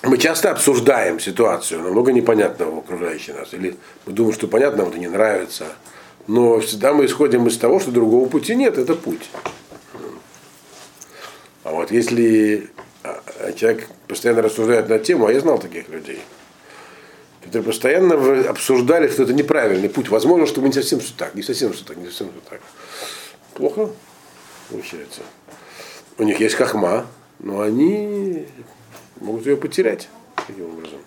Мы 0.04 0.18
часто 0.18 0.52
обсуждаем 0.52 1.20
ситуацию, 1.20 1.82
намного 1.82 2.14
непонятного 2.14 2.76
в 2.76 2.78
окружающей 2.80 3.34
нас. 3.34 3.54
Или 3.54 3.76
мы 4.06 4.14
думаем, 4.14 4.34
что 4.34 4.48
понятно, 4.48 4.84
нам 4.84 4.90
это 4.90 5.00
не 5.00 5.08
нравится. 5.08 5.66
Но 6.28 6.60
всегда 6.60 6.94
мы 6.94 7.06
исходим 7.06 7.48
из 7.48 7.58
того, 7.58 7.80
что 7.80 7.92
другого 7.92 8.30
пути 8.30 8.56
нет, 8.56 8.78
это 8.78 8.96
путь. 8.96 9.30
А 11.64 11.72
вот 11.72 11.92
если 11.92 12.70
человек 13.56 13.88
постоянно 14.08 14.42
рассуждает 14.42 14.90
на 14.90 15.00
тему, 15.00 15.28
а 15.28 15.34
я 15.34 15.40
знал 15.40 15.60
таких 15.60 15.90
людей, 15.90 16.22
которые 17.42 17.64
постоянно 17.64 18.50
обсуждали, 18.50 19.08
что 19.08 19.24
это 19.24 19.34
неправильный 19.34 19.90
путь. 19.90 20.10
Возможно, 20.10 20.46
что 20.46 20.62
мы 20.62 20.68
не 20.68 20.74
совсем 20.74 21.02
что 21.02 21.18
так, 21.18 21.36
не 21.36 21.44
совсем 21.44 21.74
что 21.74 21.86
так, 21.86 21.98
не 21.98 22.06
совсем 22.06 22.28
что 22.32 22.50
так. 22.50 22.62
Плохо 23.54 23.90
получается. 24.70 25.22
У 26.18 26.24
них 26.24 26.40
есть 26.40 26.56
хахма, 26.56 27.06
но 27.40 27.62
они 27.62 28.48
могут 29.20 29.46
ее 29.46 29.58
потерять 29.58 30.08
таким 30.48 30.66
образом. 30.66 31.00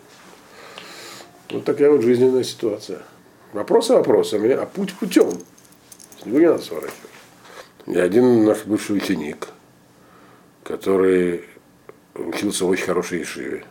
Вот 1.50 1.64
такая 1.64 1.90
вот 1.90 2.02
жизненная 2.02 2.44
ситуация. 2.44 3.02
Вопросы 3.52 3.94
вопросами, 3.94 4.52
а 4.52 4.66
путь 4.66 4.94
путем. 4.94 5.30
С 6.20 6.26
него 6.26 6.38
не 6.38 6.46
надо 6.46 6.62
сворачивать. 6.62 6.94
И 7.86 7.98
один 7.98 8.44
наш 8.44 8.64
бывший 8.64 8.96
ученик, 8.96 9.48
который 10.62 11.44
учился 12.26 12.64
в 12.64 12.68
очень 12.68 12.84
хорошей 12.84 13.20
Ешиве, 13.20 13.64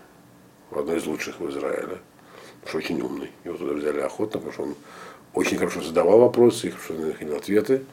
в 0.71 0.79
одной 0.79 0.97
из 0.97 1.05
лучших 1.05 1.39
в 1.39 1.49
Израиле, 1.49 1.99
потому 2.61 2.67
что 2.67 2.77
очень 2.77 3.01
умный. 3.01 3.31
Его 3.43 3.57
туда 3.57 3.73
взяли 3.73 3.99
охотно, 3.99 4.39
потому 4.39 4.53
что 4.53 4.63
он 4.63 4.75
очень 5.33 5.57
хорошо 5.57 5.81
задавал 5.81 6.19
вопросы, 6.19 6.67
и 6.67 6.71
хорошо 6.71 6.93
находил 6.93 7.35
ответы. 7.35 7.83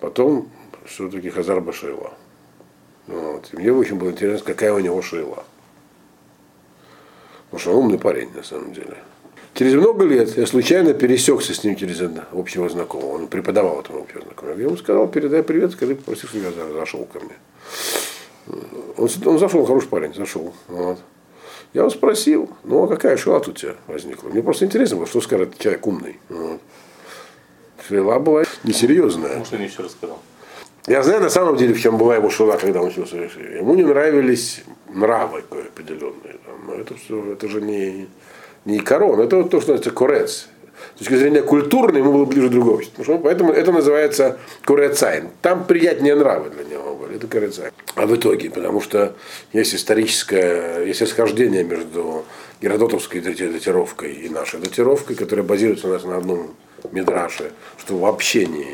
Потом 0.00 0.50
все-таки 0.84 1.30
Хазар 1.30 1.60
Башила. 1.60 2.12
Вот. 3.06 3.50
И 3.52 3.56
мне 3.56 3.72
очень 3.72 3.96
было 3.96 4.10
интересно, 4.10 4.44
какая 4.44 4.72
у 4.72 4.78
него 4.78 5.00
шила. 5.02 5.44
Потому 7.44 7.60
что 7.60 7.70
он 7.72 7.84
умный 7.84 7.98
парень, 7.98 8.32
на 8.34 8.42
самом 8.42 8.72
деле. 8.72 8.96
Через 9.54 9.74
много 9.74 10.04
лет 10.06 10.36
я 10.38 10.46
случайно 10.46 10.94
пересекся 10.94 11.52
с 11.52 11.62
ним 11.62 11.76
через 11.76 12.00
общего 12.32 12.68
знакомого. 12.68 13.16
Он 13.16 13.26
преподавал 13.28 13.80
этому 13.80 14.00
общего 14.00 14.22
знакомого. 14.22 14.56
Я 14.56 14.64
ему 14.64 14.76
сказал, 14.76 15.08
передай 15.08 15.42
привет, 15.42 15.72
скажи, 15.72 15.94
попроси, 15.94 16.26
чтобы 16.26 16.44
я 16.44 16.72
зашел 16.72 17.04
ко 17.04 17.20
мне. 17.20 17.34
Он, 18.46 19.08
он 19.26 19.38
зашел, 19.38 19.64
хороший 19.64 19.88
парень, 19.88 20.14
зашел. 20.14 20.52
Вот. 20.68 20.98
Я 21.72 21.82
его 21.82 21.90
спросил, 21.90 22.50
ну 22.64 22.82
а 22.84 22.88
какая 22.88 23.16
шила 23.16 23.40
тут 23.40 23.56
у 23.56 23.58
тебя 23.58 23.74
возникла? 23.86 24.28
Мне 24.28 24.42
просто 24.42 24.66
интересно 24.66 24.96
было, 24.96 25.06
что 25.06 25.20
скажет 25.20 25.58
человек 25.58 25.86
умный. 25.86 26.18
Вот. 26.28 26.60
Шила 27.88 28.18
была 28.18 28.44
несерьезная. 28.64 29.44
Что 29.44 29.58
не 29.58 29.64
еще 29.64 29.82
рассказал. 29.82 30.18
Я 30.86 31.02
знаю 31.04 31.20
на 31.20 31.30
самом 31.30 31.56
деле, 31.56 31.74
в 31.74 31.80
чем 31.80 31.96
была 31.96 32.16
его 32.16 32.28
шила, 32.28 32.56
когда 32.56 32.82
он 32.82 32.88
учился. 32.88 33.16
Ему 33.16 33.74
не 33.74 33.84
нравились 33.84 34.64
нравы 34.88 35.44
определенные. 35.50 36.36
Но 36.66 36.74
это 36.74 36.94
все, 36.94 37.32
это 37.32 37.48
же 37.48 37.60
не, 37.60 38.08
не 38.64 38.80
корон, 38.80 39.20
это 39.20 39.36
вот 39.36 39.50
то, 39.50 39.60
что 39.60 39.72
называется 39.72 39.90
корец. 39.92 40.48
С 40.96 40.98
точки 41.00 41.14
зрения 41.14 41.42
культурной 41.42 42.00
ему 42.00 42.12
было 42.12 42.24
ближе 42.24 42.48
другого. 42.48 42.82
Поэтому 43.22 43.52
это 43.52 43.72
называется 43.72 44.38
курецайн. 44.64 45.30
Там 45.40 45.64
приятнее 45.64 46.14
нравы 46.14 46.50
для 46.50 46.64
него 46.64 46.94
были. 46.94 47.16
Это 47.16 47.26
курецайн. 47.26 47.72
А 47.94 48.06
в 48.06 48.14
итоге, 48.14 48.50
потому 48.50 48.80
что 48.80 49.14
есть 49.52 49.74
историческое, 49.74 50.84
есть 50.84 51.02
расхождение 51.02 51.64
между 51.64 52.24
геродотовской 52.60 53.20
датировкой 53.20 54.12
и 54.12 54.28
нашей 54.28 54.60
датировкой, 54.60 55.16
которая 55.16 55.44
базируется 55.44 55.88
у 55.88 55.90
нас 55.90 56.04
на 56.04 56.16
одном 56.16 56.54
мидраше, 56.90 57.52
что 57.78 57.96
вообще 57.96 58.46
не, 58.46 58.66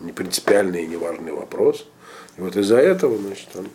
не 0.00 0.12
принципиальный 0.12 0.84
и 0.84 0.86
не 0.86 0.96
важный 0.96 1.32
вопрос. 1.32 1.86
И 2.36 2.40
вот 2.40 2.56
из-за 2.56 2.78
этого, 2.78 3.16
значит, 3.16 3.48
он 3.54 3.66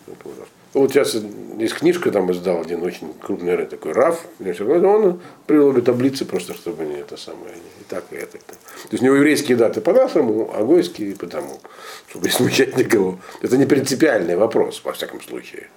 вот 0.80 0.90
сейчас 0.90 1.16
есть 1.58 1.74
книжка, 1.74 2.10
там 2.10 2.32
издал 2.32 2.62
один 2.62 2.82
очень 2.82 3.12
крупный 3.20 3.66
такой 3.66 3.92
Раф, 3.92 4.24
он 4.40 5.20
привел 5.46 5.68
обе 5.68 5.82
таблицы 5.82 6.24
просто, 6.24 6.54
чтобы 6.54 6.84
не 6.84 7.00
это 7.00 7.18
самое, 7.18 7.54
и 7.80 7.84
так, 7.88 8.04
и 8.10 8.16
это. 8.16 8.38
То 8.38 8.56
есть 8.90 9.02
у 9.02 9.06
него 9.06 9.16
еврейские 9.16 9.58
даты 9.58 9.82
по-нашему, 9.82 10.50
а 10.54 10.62
гойские 10.64 11.14
по 11.14 11.26
тому, 11.26 11.60
чтобы 12.08 12.26
не 12.26 12.32
смущать 12.32 12.76
никого. 12.78 13.18
Это 13.42 13.58
не 13.58 13.66
принципиальный 13.66 14.36
вопрос, 14.36 14.80
во 14.82 14.92
всяком 14.92 15.20
случае. 15.20 15.68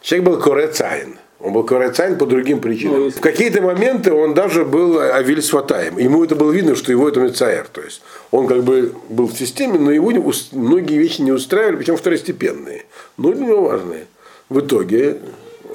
Человек 0.00 0.26
был 0.26 0.40
корецайн. 0.40 1.18
Он 1.40 1.52
был 1.52 1.64
корецайн 1.64 2.16
по 2.16 2.24
другим 2.24 2.60
причинам. 2.60 3.00
Ну, 3.00 3.10
в 3.10 3.20
какие-то 3.20 3.60
моменты 3.60 4.12
он 4.12 4.32
даже 4.32 4.64
был 4.64 4.98
Авиль 5.00 5.42
Сватаем. 5.42 5.98
Ему 5.98 6.24
это 6.24 6.36
было 6.36 6.50
видно, 6.50 6.74
что 6.74 6.90
его 6.90 7.06
это 7.08 7.20
Мецаэр. 7.20 7.66
То 7.68 7.82
есть 7.82 8.00
он 8.30 8.46
как 8.46 8.62
бы 8.62 8.94
был 9.10 9.26
в 9.26 9.36
системе, 9.36 9.78
но 9.78 9.90
его 9.90 10.10
многие 10.52 10.96
вещи 10.96 11.20
не 11.20 11.32
устраивали, 11.32 11.76
причем 11.76 11.96
второстепенные. 11.96 12.86
Но 13.18 13.32
для 13.32 13.46
него 13.46 13.62
важные 13.64 14.06
в 14.48 14.60
итоге 14.60 15.20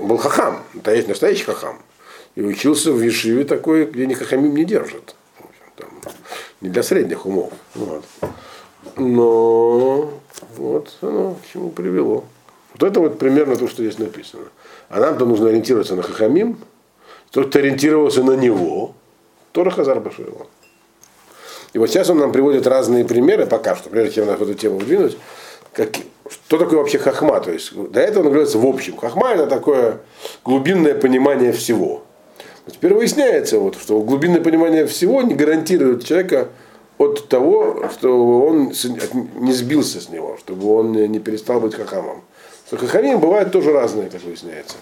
был 0.01 0.17
хахам, 0.17 0.63
есть 0.85 1.07
настоящий 1.07 1.43
хахам. 1.43 1.79
И 2.35 2.41
учился 2.41 2.91
в 2.91 2.99
Вишиве 2.99 3.43
такой, 3.43 3.85
где 3.85 4.05
ни 4.05 4.13
хахамим 4.13 4.55
не 4.55 4.63
держат. 4.63 5.15
Там, 5.75 5.89
не 6.61 6.69
для 6.69 6.83
средних 6.83 7.25
умов. 7.25 7.51
Вот. 7.75 8.05
Но 8.95 10.13
вот 10.55 10.97
оно 11.01 11.35
к 11.35 11.51
чему 11.51 11.69
привело. 11.69 12.25
Вот 12.73 12.83
это 12.83 12.99
вот 12.99 13.19
примерно 13.19 13.55
то, 13.55 13.67
что 13.67 13.83
здесь 13.83 13.97
написано. 13.97 14.45
А 14.89 14.99
нам-то 14.99 15.25
нужно 15.25 15.49
ориентироваться 15.49 15.95
на 15.95 16.03
хахамим. 16.03 16.57
Тот, 17.31 17.49
кто 17.49 17.59
ориентировался 17.59 18.23
на 18.23 18.35
него, 18.35 18.95
Тора 19.51 19.69
Хазар 19.71 19.99
Башуева. 19.99 20.47
И 21.73 21.77
вот 21.77 21.89
сейчас 21.89 22.09
он 22.09 22.17
нам 22.17 22.31
приводит 22.31 22.65
разные 22.65 23.05
примеры, 23.05 23.45
пока 23.45 23.75
что, 23.75 23.89
прежде 23.89 24.15
чем 24.15 24.27
нас 24.27 24.39
в 24.39 24.43
эту 24.43 24.55
тему 24.55 24.79
вдвинуть, 24.79 25.17
как, 25.73 25.89
что 26.29 26.57
такое 26.57 26.79
вообще 26.79 26.97
хахма. 26.97 27.39
То 27.39 27.51
есть 27.51 27.73
до 27.75 27.99
этого 27.99 28.23
он 28.25 28.31
говорится 28.31 28.57
в 28.57 28.65
общем. 28.65 28.97
Хахма 28.97 29.31
это 29.31 29.47
такое 29.47 29.99
глубинное 30.43 30.95
понимание 30.95 31.51
всего. 31.51 32.03
Но 32.65 32.73
теперь 32.73 32.93
выясняется, 32.93 33.59
вот, 33.59 33.75
что 33.75 34.01
глубинное 34.01 34.41
понимание 34.41 34.85
всего 34.85 35.21
не 35.21 35.33
гарантирует 35.33 36.05
человека 36.05 36.49
от 36.97 37.27
того, 37.29 37.89
чтобы 37.91 38.45
он 38.45 38.73
не 39.35 39.53
сбился 39.53 40.01
с 40.01 40.09
него, 40.09 40.37
чтобы 40.37 40.73
он 40.73 40.91
не 40.91 41.19
перестал 41.19 41.61
быть 41.61 41.73
хахамом. 41.73 42.21
Что 42.67 42.77
хахамим 42.77 43.19
бывают 43.19 43.51
тоже 43.51 43.71
разные, 43.71 44.09
как 44.09 44.21
выясняется. 44.21 44.75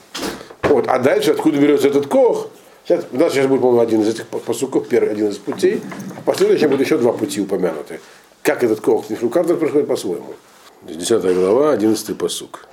Вот. 0.63 0.87
А 0.87 0.99
дальше, 0.99 1.31
откуда 1.31 1.57
берется 1.57 1.87
этот 1.87 2.07
кох, 2.07 2.49
сейчас, 2.85 3.05
у 3.11 3.17
нас 3.17 3.31
сейчас 3.31 3.47
будет, 3.47 3.61
по-моему, 3.61 3.81
один 3.81 4.01
из 4.01 4.09
этих 4.09 4.25
посуков, 4.27 4.87
первый, 4.89 5.11
один 5.11 5.29
из 5.29 5.37
путей, 5.37 5.81
а 6.17 6.21
в 6.21 6.23
последующем 6.25 6.69
будут 6.69 6.85
еще 6.85 6.97
два 6.97 7.13
пути 7.13 7.39
упомянуты. 7.39 8.01
Как 8.41 8.63
этот 8.63 8.81
кох, 8.81 9.05
у 9.21 9.29
каждого 9.29 9.57
происходит 9.57 9.87
по-своему. 9.87 10.33
10 10.83 11.23
глава, 11.35 11.71
11 11.71 12.17
посук. 12.17 12.67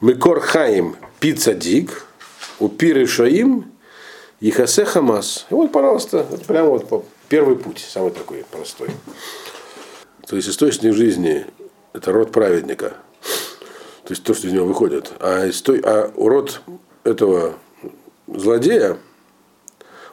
Микор 0.00 0.40
хаим 0.40 0.96
пицадик, 1.20 2.06
упиры 2.58 3.06
шаим, 3.06 3.72
Ихасе 4.40 4.84
Хамас. 4.84 5.46
И 5.50 5.54
вот, 5.54 5.72
пожалуйста, 5.72 6.26
вот 6.28 6.44
прямо 6.44 6.70
вот 6.70 7.06
первый 7.28 7.56
путь, 7.56 7.78
самый 7.88 8.10
такой 8.10 8.44
простой. 8.50 8.90
То 10.26 10.36
есть 10.36 10.48
источник 10.48 10.94
жизни– 10.94 11.46
это 11.92 12.12
род 12.12 12.32
праведника. 12.32 12.94
То 14.02 14.10
есть 14.10 14.22
то, 14.24 14.34
что 14.34 14.46
из 14.48 14.52
него 14.52 14.66
выходит. 14.66 15.12
А, 15.20 15.46
исто- 15.46 15.80
а 15.82 16.12
род 16.16 16.60
этого 17.04 17.54
злодея, 18.26 18.98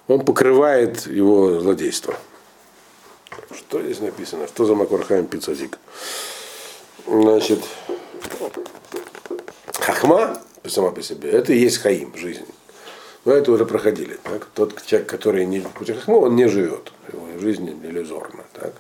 он 0.08 0.24
покрывает 0.24 1.08
его 1.08 1.60
злодейство. 1.60 2.16
Что 3.54 3.82
здесь 3.82 4.00
написано? 4.00 4.48
Что 4.48 4.66
за 4.66 4.76
Макорхайм 4.76 5.26
Пиццадик? 5.26 5.78
Значит, 7.12 7.60
хахма 9.74 10.40
сама 10.66 10.92
по 10.92 11.02
себе, 11.02 11.30
это 11.30 11.52
и 11.52 11.60
есть 11.60 11.80
хаим, 11.80 12.16
жизнь. 12.16 12.46
Но 13.26 13.34
это 13.34 13.52
уже 13.52 13.66
проходили. 13.66 14.18
Так? 14.24 14.46
Тот 14.54 14.82
человек, 14.86 15.10
который 15.10 15.46
не 15.46 15.60
в 15.60 15.68
пути 15.72 15.92
хахма, 15.92 16.16
он 16.16 16.38
не 16.38 16.48
живет. 16.48 16.94
Его 17.12 17.28
жизнь 17.38 17.70
иллюзорна. 17.84 18.46
Так? 18.54 18.74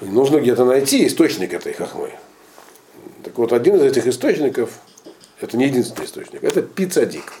И 0.00 0.04
нужно 0.04 0.38
где-то 0.38 0.64
найти 0.64 1.08
источник 1.08 1.52
этой 1.52 1.72
хахмы. 1.72 2.12
Так 3.24 3.36
вот, 3.36 3.52
один 3.52 3.74
из 3.74 3.82
этих 3.82 4.06
источников, 4.06 4.70
это 5.40 5.56
не 5.56 5.66
единственный 5.66 6.04
источник, 6.04 6.44
это 6.44 6.62
пицадик. 6.62 7.32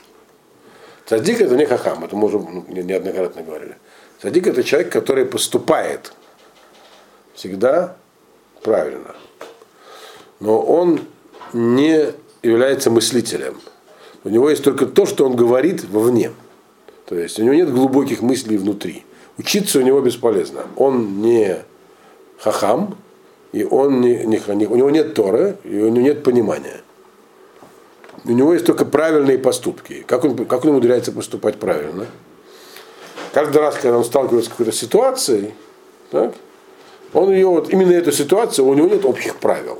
Цадик 1.06 1.40
это 1.40 1.54
не 1.54 1.66
хахам, 1.66 2.04
это 2.04 2.16
мы 2.16 2.26
уже 2.26 2.40
ну, 2.40 2.64
не- 2.66 2.82
неоднократно 2.82 3.42
говорили. 3.42 3.76
Цадик 4.20 4.48
это 4.48 4.64
человек, 4.64 4.92
который 4.92 5.24
поступает 5.24 6.12
всегда 7.34 7.96
правильно. 8.62 9.14
Но 10.40 10.60
он 10.60 11.00
не 11.52 12.12
является 12.42 12.90
мыслителем. 12.90 13.60
У 14.24 14.28
него 14.28 14.50
есть 14.50 14.64
только 14.64 14.86
то, 14.86 15.06
что 15.06 15.26
он 15.26 15.36
говорит 15.36 15.84
вовне. 15.88 16.32
То 17.06 17.14
есть 17.14 17.38
у 17.38 17.42
него 17.42 17.54
нет 17.54 17.72
глубоких 17.72 18.20
мыслей 18.20 18.56
внутри. 18.56 19.04
Учиться 19.38 19.78
у 19.78 19.82
него 19.82 20.00
бесполезно. 20.00 20.62
Он 20.76 21.22
не 21.22 21.58
хахам, 22.38 22.96
и 23.52 23.64
он 23.64 24.00
не, 24.00 24.24
не, 24.26 24.66
у 24.66 24.76
него 24.76 24.90
нет 24.90 25.14
Торы, 25.14 25.56
и 25.64 25.80
у 25.80 25.88
него 25.88 26.04
нет 26.04 26.22
понимания. 26.22 26.80
У 28.24 28.32
него 28.32 28.52
есть 28.52 28.66
только 28.66 28.84
правильные 28.84 29.38
поступки. 29.38 30.04
Как 30.06 30.24
он, 30.24 30.44
как 30.44 30.64
он 30.64 30.72
умудряется 30.72 31.12
поступать 31.12 31.58
правильно? 31.58 32.06
Каждый 33.32 33.58
раз, 33.58 33.76
когда 33.76 33.96
он 33.98 34.04
сталкивается 34.04 34.50
с 34.50 34.52
какой-то 34.52 34.72
ситуацией, 34.72 35.54
так, 36.10 36.34
он 37.12 37.30
ее, 37.30 37.46
вот 37.46 37.70
именно 37.72 37.92
эту 37.92 38.12
ситуацию, 38.12 38.66
у 38.66 38.74
него 38.74 38.88
нет 38.88 39.04
общих 39.04 39.36
правил. 39.36 39.78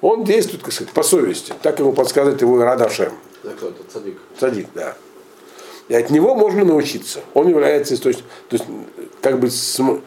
Он 0.00 0.24
действует, 0.24 0.62
как 0.62 0.72
сказать, 0.72 0.92
по 0.92 1.02
совести. 1.02 1.54
Так 1.62 1.78
ему 1.78 1.92
подсказывает 1.92 2.40
его 2.42 2.62
Радашем. 2.62 3.12
Цадик. 3.92 4.18
Садик, 4.38 4.66
да. 4.74 4.96
И 5.88 5.94
от 5.94 6.10
него 6.10 6.34
можно 6.34 6.64
научиться. 6.64 7.20
Он 7.34 7.48
является 7.48 7.94
источником. 7.94 8.30
То 8.48 8.56
есть, 8.56 8.66
как 9.20 9.38
бы, 9.38 9.50
см- 9.50 10.02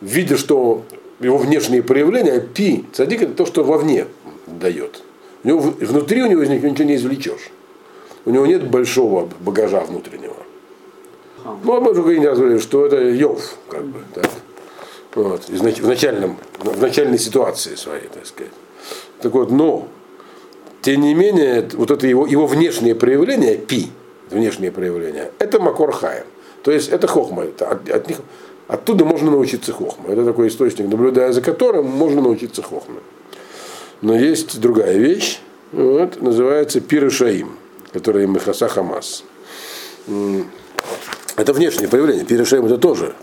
видя, 0.00 0.36
что 0.36 0.82
его 1.20 1.38
внешние 1.38 1.82
проявления, 1.82 2.40
пи, 2.40 2.84
цадик 2.92 3.22
это 3.22 3.32
то, 3.34 3.46
что 3.46 3.64
вовне 3.64 4.06
дает. 4.46 5.02
У 5.42 5.48
него, 5.48 5.60
внутри 5.60 6.22
у 6.22 6.26
него 6.26 6.42
из 6.42 6.48
них 6.48 6.62
ничего 6.62 6.84
не 6.84 6.96
извлечешь. 6.96 7.50
У 8.26 8.30
него 8.30 8.46
нет 8.46 8.68
большого 8.70 9.28
багажа 9.40 9.80
внутреннего. 9.80 10.36
Ну, 11.62 11.76
а 11.76 11.80
мы 11.80 11.90
уже 11.90 12.18
не 12.18 12.26
раз 12.26 12.38
говорили, 12.38 12.58
что 12.58 12.86
это 12.86 12.96
Йов, 12.98 13.56
как 13.68 13.84
бы, 13.84 14.00
так. 14.14 14.30
Вот, 15.14 15.48
в, 15.48 15.86
начальном, 15.86 16.38
в 16.58 16.80
начальной 16.80 17.18
ситуации 17.18 17.74
своей, 17.76 18.08
так 18.08 18.26
сказать. 18.26 18.52
Так 19.20 19.32
вот, 19.32 19.50
но 19.50 19.88
тем 20.82 21.00
не 21.00 21.14
менее, 21.14 21.66
вот 21.72 21.90
это 21.90 22.06
его, 22.06 22.26
его 22.26 22.46
внешнее 22.46 22.94
проявление, 22.94 23.56
пи, 23.56 23.90
внешнее 24.30 24.70
проявление, 24.70 25.30
это 25.38 25.58
макор 25.58 25.92
хаем. 25.92 26.24
То 26.62 26.70
есть 26.70 26.88
это 26.88 27.06
хохма. 27.06 27.44
Это 27.44 27.68
от, 27.68 27.88
от 27.88 28.08
них, 28.08 28.18
оттуда 28.68 29.04
можно 29.04 29.30
научиться 29.30 29.72
хохма. 29.72 30.10
Это 30.12 30.24
такой 30.24 30.48
источник, 30.48 30.88
наблюдая 30.88 31.32
за 31.32 31.40
которым 31.42 31.86
можно 31.86 32.20
научиться 32.20 32.62
хохме. 32.62 33.00
Но 34.02 34.14
есть 34.14 34.60
другая 34.60 34.96
вещь, 34.96 35.40
вот, 35.72 36.20
называется 36.20 36.80
пирышаим, 36.80 37.56
которая 37.92 38.26
Мехаса 38.26 38.68
Хамас. 38.68 39.24
Это 41.36 41.52
внешнее 41.52 41.88
проявление. 41.88 42.24
Пирышаим 42.24 42.66
это 42.66 42.78
тоже. 42.78 43.14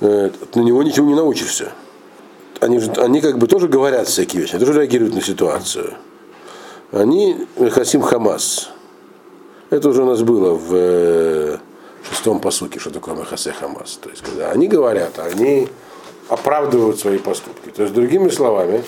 Э, 0.00 0.30
На 0.54 0.60
него 0.60 0.82
ничего 0.82 1.06
не 1.06 1.14
научишься. 1.14 1.72
Они, 2.60 2.78
же- 2.78 2.92
они 2.92 3.20
как 3.20 3.38
бы 3.38 3.46
тоже 3.46 3.68
говорят 3.68 4.08
всякие 4.08 4.42
вещи, 4.42 4.54
они 4.54 4.64
тоже 4.64 4.80
реагируют 4.80 5.14
на 5.14 5.22
ситуацию 5.22 5.94
они 6.92 7.46
Хасим 7.70 8.02
Хамас. 8.02 8.70
Это 9.70 9.88
уже 9.88 10.02
у 10.02 10.06
нас 10.06 10.22
было 10.22 10.54
в 10.54 10.74
э, 10.74 11.58
шестом 12.08 12.40
посуке, 12.40 12.80
что 12.80 12.90
такое 12.90 13.14
Махасе 13.14 13.52
Хамас. 13.52 13.98
То 14.02 14.10
есть, 14.10 14.22
когда 14.22 14.50
они 14.50 14.66
говорят, 14.66 15.18
они 15.20 15.68
оправдывают 16.28 16.98
свои 16.98 17.18
поступки. 17.18 17.70
То 17.70 17.82
есть, 17.82 17.94
другими 17.94 18.28
словами, 18.30 18.82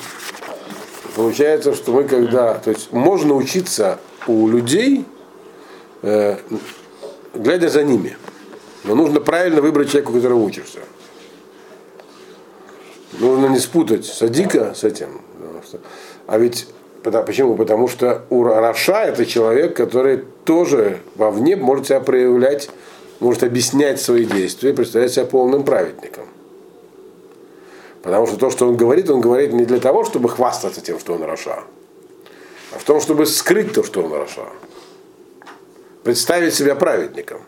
получается, 1.15 1.75
что 1.75 1.93
мы 1.93 2.05
когда... 2.05 2.55
То 2.55 2.71
есть, 2.71 2.93
можно 2.93 3.35
учиться 3.35 4.01
у 4.27 4.49
людей, 4.49 5.05
э, 6.03 6.39
глядя 7.35 7.69
за 7.69 7.85
ними. 7.85 8.17
Но 8.83 8.97
нужно 8.97 9.21
правильно 9.21 9.63
выбрать 9.63 9.91
человека, 9.91 10.11
у 10.11 10.15
которого 10.15 10.41
учишься. 10.41 10.81
Нужно 13.23 13.47
не 13.47 13.61
спутать 13.61 14.05
צדיק 14.05 14.63
а 14.63 14.75
с 14.75 14.83
этим. 14.83 15.21
А 16.27 16.39
ведь 16.39 16.67
Почему? 17.03 17.57
Потому 17.57 17.89
что 17.89 18.23
у 18.31 18.45
רשע 18.45 19.03
это 19.05 19.27
человек, 19.27 19.77
который 19.77 20.25
тоже 20.45 21.01
вовне 21.17 21.57
может 21.57 21.87
себя 21.87 21.99
проявлять, 21.99 22.71
может 23.19 23.43
объяснять 23.43 24.01
свои 24.01 24.25
действия, 24.25 24.73
представлять 24.73 25.13
себя 25.13 25.25
полным 25.25 25.65
праведником. 25.65 26.27
Потому 28.03 28.29
что 28.29 28.37
то, 28.37 28.51
что 28.51 28.69
он 28.69 28.77
говорит, 28.77 29.11
он 29.11 29.21
говорит 29.21 29.53
не 29.53 29.65
для 29.65 29.81
того, 29.81 30.05
чтобы 30.05 30.29
хвастаться 30.29 30.81
тем, 30.81 31.01
что 31.01 31.15
он 31.15 31.25
רשע, 31.25 31.65
а 32.73 32.79
в 32.79 32.85
том, 32.85 33.01
чтобы 33.01 33.27
скрыть 33.27 33.73
то, 33.73 33.83
что 33.83 34.03
он 34.03 34.13
רשע. 34.13 34.47
Представить 36.05 36.55
себя 36.55 36.77
праведником. 36.77 37.41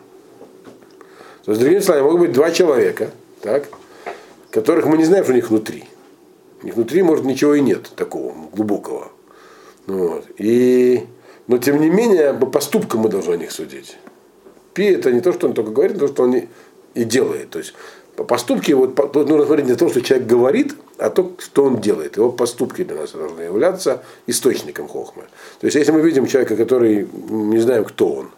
То 1.45 1.51
есть, 1.51 1.61
другими 1.61 1.79
словами, 1.79 2.03
могут 2.03 2.19
быть 2.21 2.31
два 2.33 2.51
человека, 2.51 3.11
так, 3.41 3.67
которых 4.55 4.85
мы 4.85 4.97
не 4.97 5.03
знаем, 5.03 5.25
что 5.25 5.33
у 5.33 5.35
них 5.35 5.49
внутри. 5.49 5.83
У 6.63 6.65
них 6.65 6.75
внутри, 6.75 7.03
может, 7.03 7.25
ничего 7.25 7.55
и 7.55 7.61
нет 7.61 7.91
такого 7.97 8.33
глубокого. 8.53 9.11
Вот. 9.85 10.25
И, 10.37 11.05
но 11.47 11.57
тем 11.57 11.81
не 11.81 11.89
менее, 11.89 12.33
по 12.33 12.45
поступкам 12.45 13.01
мы 13.01 13.09
должны 13.09 13.33
о 13.33 13.37
них 13.37 13.51
судить. 13.51 13.97
Пи 14.73 14.85
это 14.85 15.11
не 15.11 15.19
то, 15.19 15.33
что 15.33 15.47
он 15.47 15.53
только 15.53 15.71
говорит, 15.71 15.97
а 15.97 15.99
то, 15.99 16.07
что 16.07 16.23
он 16.23 16.35
и, 16.93 17.03
делает. 17.03 17.49
То 17.49 17.59
есть 17.59 17.73
по 18.15 18.23
поступки, 18.23 18.71
вот, 18.71 18.95
тут 18.95 19.27
нужно 19.27 19.45
смотреть 19.45 19.67
не 19.67 19.75
то, 19.75 19.89
что 19.89 20.01
человек 20.01 20.25
говорит, 20.25 20.73
а 20.97 21.09
то, 21.09 21.33
что 21.39 21.65
он 21.65 21.81
делает. 21.81 22.15
Его 22.15 22.31
поступки 22.31 22.85
для 22.85 22.95
нас 22.95 23.11
должны 23.11 23.41
являться 23.41 24.03
источником 24.25 24.87
хохмы. 24.87 25.23
То 25.59 25.67
есть 25.67 25.75
если 25.75 25.91
мы 25.91 25.99
видим 25.99 26.27
человека, 26.27 26.55
который 26.55 27.09
не 27.29 27.59
знаем, 27.59 27.83
кто 27.83 28.07
он, 28.13 28.29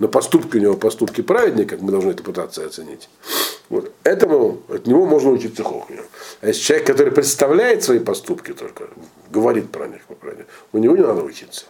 но 0.00 0.08
поступки 0.08 0.56
у 0.56 0.60
него 0.60 0.76
поступки 0.76 1.20
праведника, 1.20 1.76
мы 1.78 1.92
должны 1.92 2.10
это 2.10 2.22
пытаться 2.22 2.64
оценить. 2.66 3.08
Вот. 3.68 3.92
Этому, 4.02 4.58
от 4.68 4.86
него 4.86 5.06
можно 5.06 5.30
учиться 5.30 5.62
חכמה. 5.62 6.00
А 6.40 6.48
если 6.48 6.60
человек, 6.62 6.86
который 6.86 7.12
представляет 7.12 7.84
свои 7.84 8.00
поступки 8.00 8.52
только, 8.52 8.88
говорит 9.30 9.70
про 9.70 9.86
них, 9.86 10.00
про 10.20 10.32
них, 10.32 10.46
у 10.72 10.78
него 10.78 10.96
не 10.96 11.02
надо 11.02 11.22
учиться. 11.22 11.66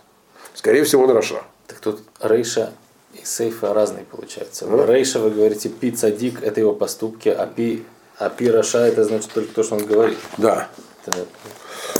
Скорее 0.55 0.85
всего, 0.85 1.05
он 1.05 1.11
רשע. 1.11 1.43
Так 1.67 1.81
тут 1.81 2.01
רישא 2.21 2.73
и 3.15 3.25
סיפא 3.25 3.75
разные 3.75 4.05
получаются. 4.05 4.67
Ну. 4.67 4.87
רישא 4.87 5.19
вы 5.19 5.31
говорите 5.31 5.69
פי 5.69 5.91
צדיק, 5.91 6.43
это 6.43 6.61
его 6.61 6.73
поступки, 6.73 7.29
а 7.29 7.47
פי, 7.47 7.83
а 8.17 8.31
פי 8.31 8.49
רשע 8.49 8.79
это 8.79 9.05
значит 9.05 9.33
только 9.33 9.53
то, 9.53 9.63
что 9.65 9.75
он 9.75 9.85
говорит. 9.85 10.19
Да. 10.39 10.69
Это- 11.05 11.27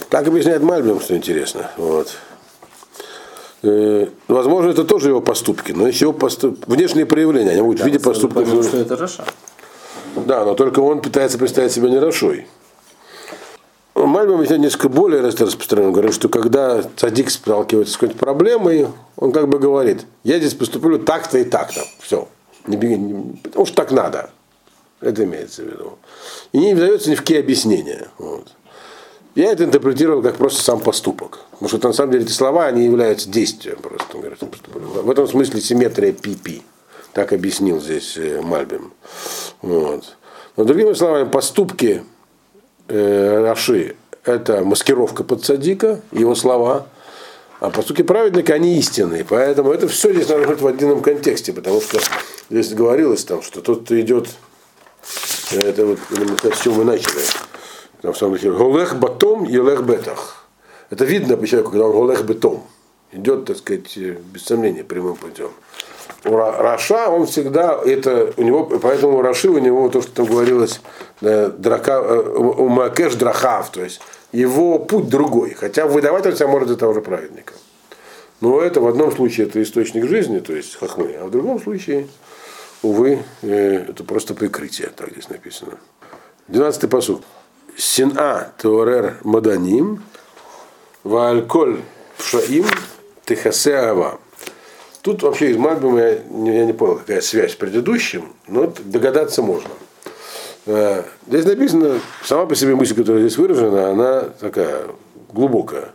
Так 0.09 0.29
объясняет 0.29 0.63
Мальбим, 0.63 1.01
что 1.01 1.17
интересно. 1.17 1.71
Вот. 1.77 2.17
Э, 3.63 4.07
Возможно, 4.29 4.71
это 4.71 4.85
тоже 4.85 5.09
его 5.11 5.21
поступки, 5.21 5.73
но 5.73 5.87
еще 5.87 6.13
поступ... 6.13 6.67
внешние 6.67 7.07
проявления. 7.07 7.51
Они 7.51 7.61
могут 7.63 7.81
в 7.81 7.85
виде 7.85 7.99
поступков. 8.01 8.49
что 8.49 8.77
это 8.79 8.97
Раша. 8.97 9.25
Да, 10.17 10.45
но 10.45 10.55
только 10.55 10.81
он 10.81 11.01
пытается 11.03 11.39
представить 11.39 11.73
себя 11.73 11.89
не 11.89 11.99
Рашой. 11.99 12.47
Мальбим 13.95 14.37
объясняет 14.37 14.63
несколько 14.63 14.89
более 14.89 15.21
распространенно. 15.21 15.89
Он 15.89 15.93
говорит, 15.93 16.15
что 16.15 16.29
когда 16.29 16.83
цадик 16.97 17.31
сталкивается 17.31 17.95
с 17.95 17.97
какой-то 17.97 18.19
проблемой, 18.19 18.87
он 19.17 19.33
как 19.33 19.49
бы 19.49 19.59
говорит, 19.59 20.07
я 20.25 20.39
здесь 20.39 20.55
поступлю 20.55 20.99
так-то 20.99 21.39
и 21.39 21.45
так-то. 21.45 21.83
Все. 22.01 22.27
Не 22.67 22.77
беги, 22.77 22.97
не- 22.97 23.37
потому 23.43 23.67
что 23.67 23.77
так 23.77 23.91
надо. 23.93 24.31
Это 25.01 25.25
имеется 25.25 25.63
в 25.63 25.67
виду. 25.67 25.99
И 26.53 26.59
не 26.59 26.75
вдается 26.75 27.11
ни 27.11 27.15
в 27.15 27.21
какие 27.21 27.41
объяснения. 27.41 28.09
Вот. 28.19 28.53
Я 29.35 29.53
это 29.53 29.65
интерпретировал 29.65 30.23
как 30.23 30.37
просто 30.37 30.63
сам 30.63 30.81
поступок. 30.81 31.41
Потому 31.53 31.69
что 31.69 31.89
на 31.89 31.95
самом 31.95 32.13
деле 32.13 32.25
эти 32.25 32.33
слова, 32.33 32.67
они 32.67 32.85
являются 32.85 33.29
действием 33.29 33.79
просто. 33.81 34.19
В 34.19 35.11
этом 35.11 35.29
смысле 35.29 35.61
симметрия 35.61 36.13
пи-пи. 36.13 36.63
Так 37.13 37.33
объяснил 37.33 37.81
здесь 37.81 38.17
э, 38.17 38.41
Мальбим. 38.41 38.93
Вот. 39.63 40.17
Но 40.57 40.65
другими 40.65 40.93
словами, 40.93 41.29
поступки 41.29 42.05
э, 42.89 43.43
Раши– 43.43 43.97
это 44.25 44.65
маскировка 44.65 45.25
под 45.25 45.45
садика, 45.45 46.01
его 46.13 46.35
слова, 46.35 46.87
а 47.59 47.71
поступки 47.71 48.03
праведника, 48.03 48.55
они 48.55 48.79
истинные. 48.79 49.25
Поэтому 49.25 49.73
это 49.73 49.89
все 49.89 50.13
здесь 50.13 50.29
надо 50.29 50.47
быть 50.47 50.61
в 50.61 50.67
отдельном 50.67 51.03
контексте, 51.03 51.53
потому 51.53 51.81
что 51.81 51.99
здесь 52.49 52.73
говорилось 52.73 53.25
там, 53.25 53.43
что 53.43 53.61
тот, 53.61 53.85
кто 53.85 54.01
идет, 54.01 54.29
э, 55.53 55.59
это 55.61 55.87
вот, 55.87 55.99
с 56.55 56.61
чего 56.63 56.77
мы 56.77 56.85
начали, 56.85 57.23
там 58.03 58.13
в 58.13 58.19
самом 58.19 58.33
начале, 58.35 58.53
голех 58.53 58.99
батом, 58.99 59.45
елех 59.45 59.83
бетах. 59.85 60.47
Это 60.91 61.05
видно 61.05 61.37
по 61.37 61.47
человеку, 61.47 61.71
когда 61.71 61.87
он 61.87 62.07
голех 62.07 62.25
бетом. 62.25 62.63
Идет, 63.13 63.45
так 63.47 63.57
сказать, 63.59 63.97
без 63.97 64.45
сомнения, 64.45 64.85
прямым 64.85 65.17
путем. 65.17 65.51
У 66.25 66.31
Ра- 66.31 66.59
Раша 66.59 67.09
он 67.09 67.27
всегда, 67.27 67.81
это 67.85 68.33
у 68.37 68.43
него, 68.43 68.65
поэтому 68.65 69.19
у 69.19 69.23
Раши 69.23 69.49
у 69.49 69.59
него 69.59 69.89
то, 69.89 70.03
что 70.03 70.13
там 70.13 70.27
говорилось, 70.27 70.81
э, 71.23 71.51
драка, 71.57 72.03
э, 72.05 72.19
у 72.37 72.69
Макеш 72.69 73.15
драхав, 73.15 73.71
то 73.71 73.83
есть 73.83 74.01
его 74.33 74.79
путь 74.79 75.09
другой. 75.09 75.55
Хотя 75.55 75.87
выдаватель 75.87 76.35
себя 76.37 76.47
может 76.49 76.69
за 76.69 76.77
того 76.77 76.93
же 76.93 77.01
праведника. 77.01 77.55
Но 78.41 78.61
это 78.61 78.81
в 78.81 78.87
одном 78.87 79.13
случае 79.13 79.47
это 79.47 79.63
источник 79.63 80.07
жизни, 80.09 80.39
то 80.39 80.55
есть 80.55 80.77
хохмы, 80.77 81.15
а 81.21 81.27
в 81.27 81.31
другом 81.31 81.61
случае, 81.61 82.07
увы, 82.83 83.23
э, 83.43 83.87
это 83.89 84.05
просто 84.05 84.35
прикрытие, 84.35 84.89
так 84.95 85.11
здесь 85.11 85.29
написано. 85.29 85.73
12-й 86.49 86.89
посуд. 86.89 87.23
Сина 87.77 88.53
теорер 88.59 89.17
маданим, 89.25 90.03
ваальколь 91.05 91.81
пшаим 92.19 92.67
техасе 93.25 93.75
ава. 93.77 94.19
Тут 95.03 95.23
вообще 95.23 95.51
из 95.51 95.57
Мальбима 95.57 95.99
я 96.01 96.09
я 96.11 96.65
не 96.67 96.73
понял, 96.75 96.97
какая 96.99 97.21
связь 97.23 97.53
с 97.53 97.55
предыдущим, 97.55 98.35
но 98.47 98.73
догадаться 98.85 99.41
можно. 99.41 99.71
Э, 100.67 101.05
Здесь 101.27 101.47
написано, 101.47 102.01
сама 102.23 102.45
по 102.47 102.55
себе 102.55 102.75
мысль, 102.75 102.95
которая 102.95 103.23
здесь 103.23 103.39
выражена, 103.39 103.91
она 103.91 104.21
такая 104.41 104.85
глубокая. 105.33 105.93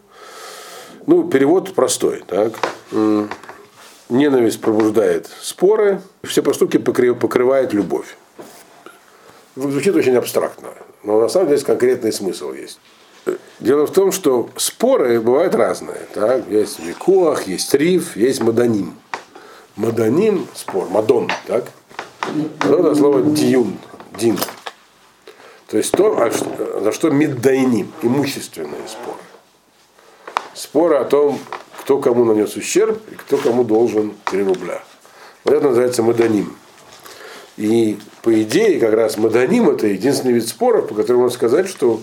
Ну, 1.05 1.29
перевод 1.29 1.75
простой. 1.75 2.23
Так? 2.25 2.53
Ненависть 4.09 4.61
пробуждает 4.61 5.29
споры, 5.41 6.01
все 6.23 6.41
поступки 6.41 6.77
покры- 6.77 7.13
покрывает 7.13 7.73
любовь. 7.73 8.15
Звучит 9.55 9.95
очень 9.95 10.15
абстрактно, 10.15 10.69
но 11.05 11.21
на 11.21 11.29
самом 11.29 11.47
деле 11.47 11.61
конкретный 11.61 12.11
смысл 12.11 12.51
есть. 12.53 12.79
Дело 13.59 13.87
в 13.87 13.91
том, 13.91 14.11
что 14.11 14.49
споры 14.57 15.19
бывают 15.21 15.55
разные. 15.55 16.01
Так? 16.13 16.47
Есть 16.49 16.79
викуах, 16.79 17.47
есть 17.47 17.73
риф, 17.73 18.15
есть 18.17 18.41
маданим. 18.41 18.95
Маданим– 19.75 20.47
спор, 20.53 20.89
мадон, 20.89 21.29
так? 21.47 21.65
Вот 22.61 22.79
это 22.79 22.95
слово 22.95 23.21
диюн, 23.21 23.77
дин. 24.17 24.37
То 25.67 25.77
есть 25.77 25.91
то, 25.91 26.17
а 26.21 26.31
за 26.81 26.91
что 26.91 27.09
миддайним, 27.09 27.91
имущественные 28.01 28.87
споры. 28.87 29.17
Споры 30.53 30.95
о 30.97 31.05
том, 31.05 31.39
кто 31.81 31.99
кому 31.99 32.23
нанес 32.25 32.55
ущерб 32.55 33.01
и 33.11 33.15
кто 33.15 33.37
кому 33.37 33.63
должен 33.63 34.13
3 34.25 34.43
рубля. 34.43 34.83
Вот 35.43 35.53
это 35.53 35.67
называется 35.67 36.03
маданим. 36.03 36.55
И 37.57 37.99
по 38.25 38.41
идее, 38.41 38.79
как 38.79 38.95
раз 38.95 39.17
Маданим 39.17 39.69
это 39.69 39.85
единственный 39.85 40.33
вид 40.33 40.47
споров, 40.47 40.87
по 40.87 40.95
которому 40.95 41.25
можно 41.25 41.35
сказать, 41.35 41.67
что 41.67 42.01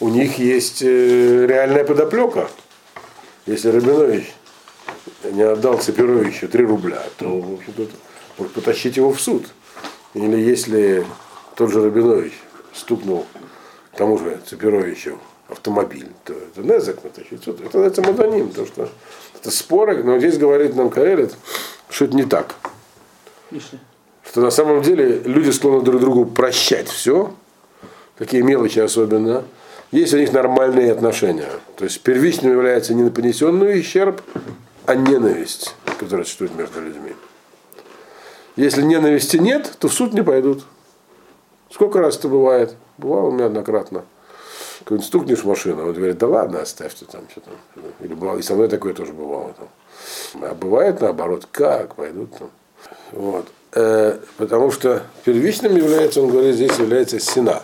у 0.00 0.08
них 0.08 0.36
есть 0.36 0.82
э, 0.82 1.46
реальная 1.46 1.84
подоплека. 1.84 2.50
Если 3.46 3.68
Рабинович 3.68 4.34
не 5.30 5.42
отдал 5.42 5.78
Цепировичу 5.78 6.48
3 6.48 6.64
рубля, 6.64 7.00
то, 7.18 7.40
в 7.40 7.54
общем-то, 7.54 8.48
потащить 8.48 8.96
его 8.96 9.12
в 9.12 9.20
суд. 9.20 9.46
Или 10.14 10.40
если 10.40 11.06
тот 11.54 11.70
же 11.70 11.84
Рабинович 11.84 12.32
стукнул 12.74 13.26
тому 13.96 14.18
же 14.18 14.40
Цепировичу 14.44 15.20
автомобиль, 15.48 16.08
то 16.24 16.32
это 16.32 16.62
Незак 16.62 17.04
натащить 17.04 17.42
в 17.42 17.44
суд. 17.44 17.60
Это 17.60 17.78
называется 17.78 18.02
Маданим, 18.02 18.50
то 18.50 18.66
что 18.66 18.88
это 19.36 19.52
споры, 19.52 20.02
но 20.02 20.18
здесь 20.18 20.36
говорит 20.36 20.74
нам 20.74 20.90
Каэлит, 20.90 21.36
что 21.90 22.06
это 22.06 22.16
не 22.16 22.24
так 22.24 22.56
что 24.30 24.42
на 24.42 24.50
самом 24.52 24.80
деле 24.82 25.22
люди 25.24 25.50
склонны 25.50 25.82
друг 25.82 26.00
другу 26.00 26.24
прощать 26.24 26.86
все, 26.86 27.34
такие 28.16 28.44
мелочи 28.44 28.78
особенно, 28.78 29.42
есть 29.90 30.14
у 30.14 30.18
них 30.18 30.32
нормальные 30.32 30.92
отношения. 30.92 31.48
То 31.76 31.82
есть 31.82 32.00
первичным 32.02 32.52
является 32.52 32.94
не 32.94 33.10
понесенный 33.10 33.80
ущерб, 33.80 34.22
а 34.86 34.94
ненависть, 34.94 35.74
которая 35.98 36.24
существует 36.24 36.54
между 36.54 36.80
людьми. 36.80 37.12
Если 38.54 38.82
ненависти 38.82 39.36
нет, 39.36 39.72
то 39.80 39.88
в 39.88 39.92
суд 39.92 40.12
не 40.12 40.22
пойдут. 40.22 40.64
Сколько 41.68 41.98
раз 41.98 42.16
это 42.16 42.28
бывает? 42.28 42.76
Бывало 42.98 43.32
неоднократно. 43.32 44.04
Какой-нибудь 44.80 45.08
стукнешь 45.08 45.40
в 45.40 45.48
машину, 45.48 45.88
он 45.88 45.92
говорит, 45.92 46.18
да 46.18 46.28
ладно, 46.28 46.60
оставьте 46.60 47.04
там 47.04 47.22
что-то. 47.28 47.50
Или 47.98 48.14
бывало, 48.14 48.38
и 48.38 48.42
со 48.42 48.54
мной 48.54 48.68
такое 48.68 48.94
тоже 48.94 49.12
бывало. 49.12 49.54
Там. 49.54 50.44
А 50.44 50.54
бывает 50.54 51.00
наоборот, 51.00 51.48
как 51.50 51.96
пойдут 51.96 52.30
там. 52.38 52.50
Вот. 53.10 53.48
Э, 53.72 54.18
потому 54.36 54.72
что 54.72 55.02
первичным 55.24 55.76
является, 55.76 56.22
он 56.22 56.30
говорит, 56.30 56.56
здесь 56.56 56.76
является 56.78 57.20
сина. 57.20 57.62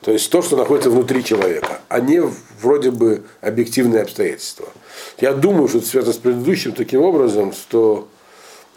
То 0.00 0.12
есть 0.12 0.30
то, 0.30 0.40
что 0.40 0.56
находится 0.56 0.88
внутри 0.90 1.22
человека, 1.22 1.80
а 1.88 2.00
не 2.00 2.22
вроде 2.62 2.90
бы 2.90 3.22
объективные 3.42 4.02
обстоятельства. 4.02 4.68
Я 5.18 5.34
думаю, 5.34 5.68
что 5.68 5.78
это 5.78 5.86
связано 5.86 6.14
с 6.14 6.18
предыдущим 6.18 6.72
таким 6.72 7.02
образом, 7.02 7.52
что 7.52 8.08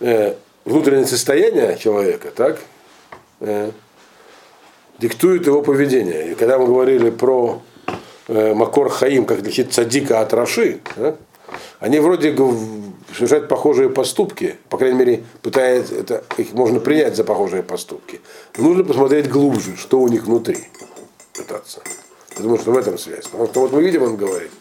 э, 0.01 0.35
внутреннее 0.65 1.07
состояние 1.07 1.77
человека, 1.77 2.31
так, 2.35 2.59
э, 3.39 3.71
диктует 4.99 5.45
его 5.45 5.61
поведение. 5.61 6.31
И 6.31 6.35
когда 6.35 6.57
мы 6.57 6.65
говорили 6.65 7.09
про 7.09 7.61
э, 8.27 8.53
Макор 8.53 8.89
Хаим, 8.89 9.25
как 9.25 9.39
отличить 9.39 9.71
цадика 9.71 10.19
от 10.19 10.33
Раши, 10.33 10.81
да, 10.97 11.15
они 11.79 11.99
вроде 11.99 12.31
совершают 13.13 13.47
похожие 13.47 13.89
поступки, 13.89 14.57
по 14.69 14.77
крайней 14.77 14.97
мере, 14.97 15.23
пытаются 15.41 15.95
это, 15.95 16.23
их 16.37 16.53
можно 16.53 16.79
принять 16.79 17.15
за 17.15 17.23
похожие 17.23 17.63
поступки. 17.63 18.21
Но 18.57 18.69
нужно 18.69 18.83
посмотреть 18.83 19.29
глубже, 19.29 19.75
что 19.77 19.99
у 19.99 20.07
них 20.07 20.25
внутри. 20.25 20.57
Пытаться. 21.33 21.81
Думаю, 22.37 22.59
что 22.59 22.71
в 22.71 22.77
этом 22.77 22.97
связь. 22.97 23.25
Потому 23.25 23.47
что 23.47 23.61
вот 23.61 23.71
мы 23.71 23.83
видим, 23.83 24.03
он 24.03 24.17
говорит, 24.17 24.51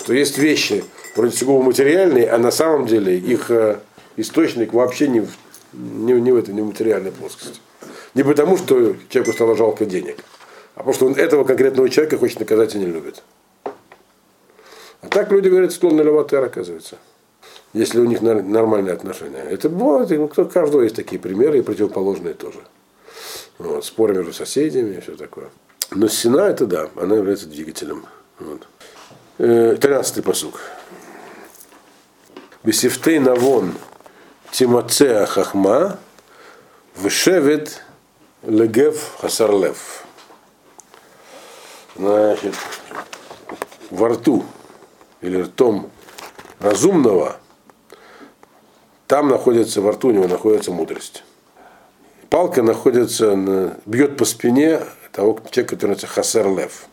что 0.00 0.14
есть 0.14 0.38
вещи 0.38 0.84
вроде 1.16 1.36
сугубо 1.36 1.62
материальные, 1.62 2.28
а 2.28 2.38
на 2.38 2.50
самом 2.50 2.86
деле 2.86 3.18
их 3.18 3.50
э, 3.50 3.78
источник 4.16 4.72
вообще 4.72 5.08
не 5.08 5.20
в, 5.20 5.30
не, 5.72 6.14
не 6.14 6.32
в 6.32 6.36
этой 6.36 6.54
не 6.54 6.62
в 6.62 6.66
материальной 6.66 7.12
плоскости. 7.12 7.60
Не 8.14 8.22
потому, 8.22 8.56
что 8.56 8.94
человеку 9.08 9.32
стало 9.32 9.56
жалко 9.56 9.84
денег, 9.84 10.16
а 10.74 10.78
потому 10.78 10.94
что 10.94 11.06
он 11.06 11.12
этого 11.14 11.44
конкретного 11.44 11.88
человека 11.88 12.18
хочет 12.18 12.40
наказать 12.40 12.74
и 12.74 12.78
не 12.78 12.86
любит. 12.86 13.22
А 15.00 15.08
так 15.08 15.30
люди 15.30 15.48
говорят, 15.48 15.72
склонны 15.72 16.02
леватер, 16.02 16.42
оказывается. 16.42 16.98
Если 17.74 18.00
у 18.00 18.04
них 18.06 18.22
нормальные 18.22 18.94
отношения. 18.94 19.42
Это 19.42 19.68
бывает, 19.68 20.10
и 20.10 20.16
ну, 20.16 20.28
кто, 20.28 20.42
у 20.42 20.48
каждого 20.48 20.82
есть 20.82 20.96
такие 20.96 21.20
примеры, 21.20 21.58
и 21.58 21.62
противоположные 21.62 22.34
тоже. 22.34 22.60
Вот, 23.58 23.84
споры 23.84 24.14
между 24.14 24.32
соседями 24.32 24.96
и 24.96 25.00
все 25.00 25.16
такое. 25.16 25.50
Но 25.90 26.08
стена 26.08 26.48
это 26.48 26.66
да, 26.66 26.88
она 26.96 27.16
является 27.16 27.46
двигателем. 27.46 28.06
Вот. 28.38 28.66
Э, 29.38 29.76
Тринадцатый 29.80 30.22
посук. 30.22 30.60
Бесифтей 32.62 33.18
навон 33.18 33.74
тимацеа 34.50 35.26
хахма 35.26 35.98
вешевет 36.96 37.82
легев 38.42 39.16
хасарлев. 39.20 40.04
Значит, 41.96 42.54
во 43.90 44.10
рту 44.10 44.44
или 45.20 45.42
ртом 45.42 45.90
разумного, 46.60 47.38
там 49.08 49.28
находится, 49.28 49.80
во 49.80 49.92
рту 49.92 50.08
у 50.08 50.10
него 50.12 50.28
находится 50.28 50.70
мудрость. 50.70 51.24
Палка 52.28 52.62
находится, 52.62 53.34
на, 53.34 53.76
бьет 53.86 54.18
по 54.18 54.26
спине 54.26 54.80
того 55.12 55.40
человека, 55.50 55.74
который 55.74 55.92
называется 55.92 56.06
Хасер 56.06 56.46
Лев. 56.48 56.86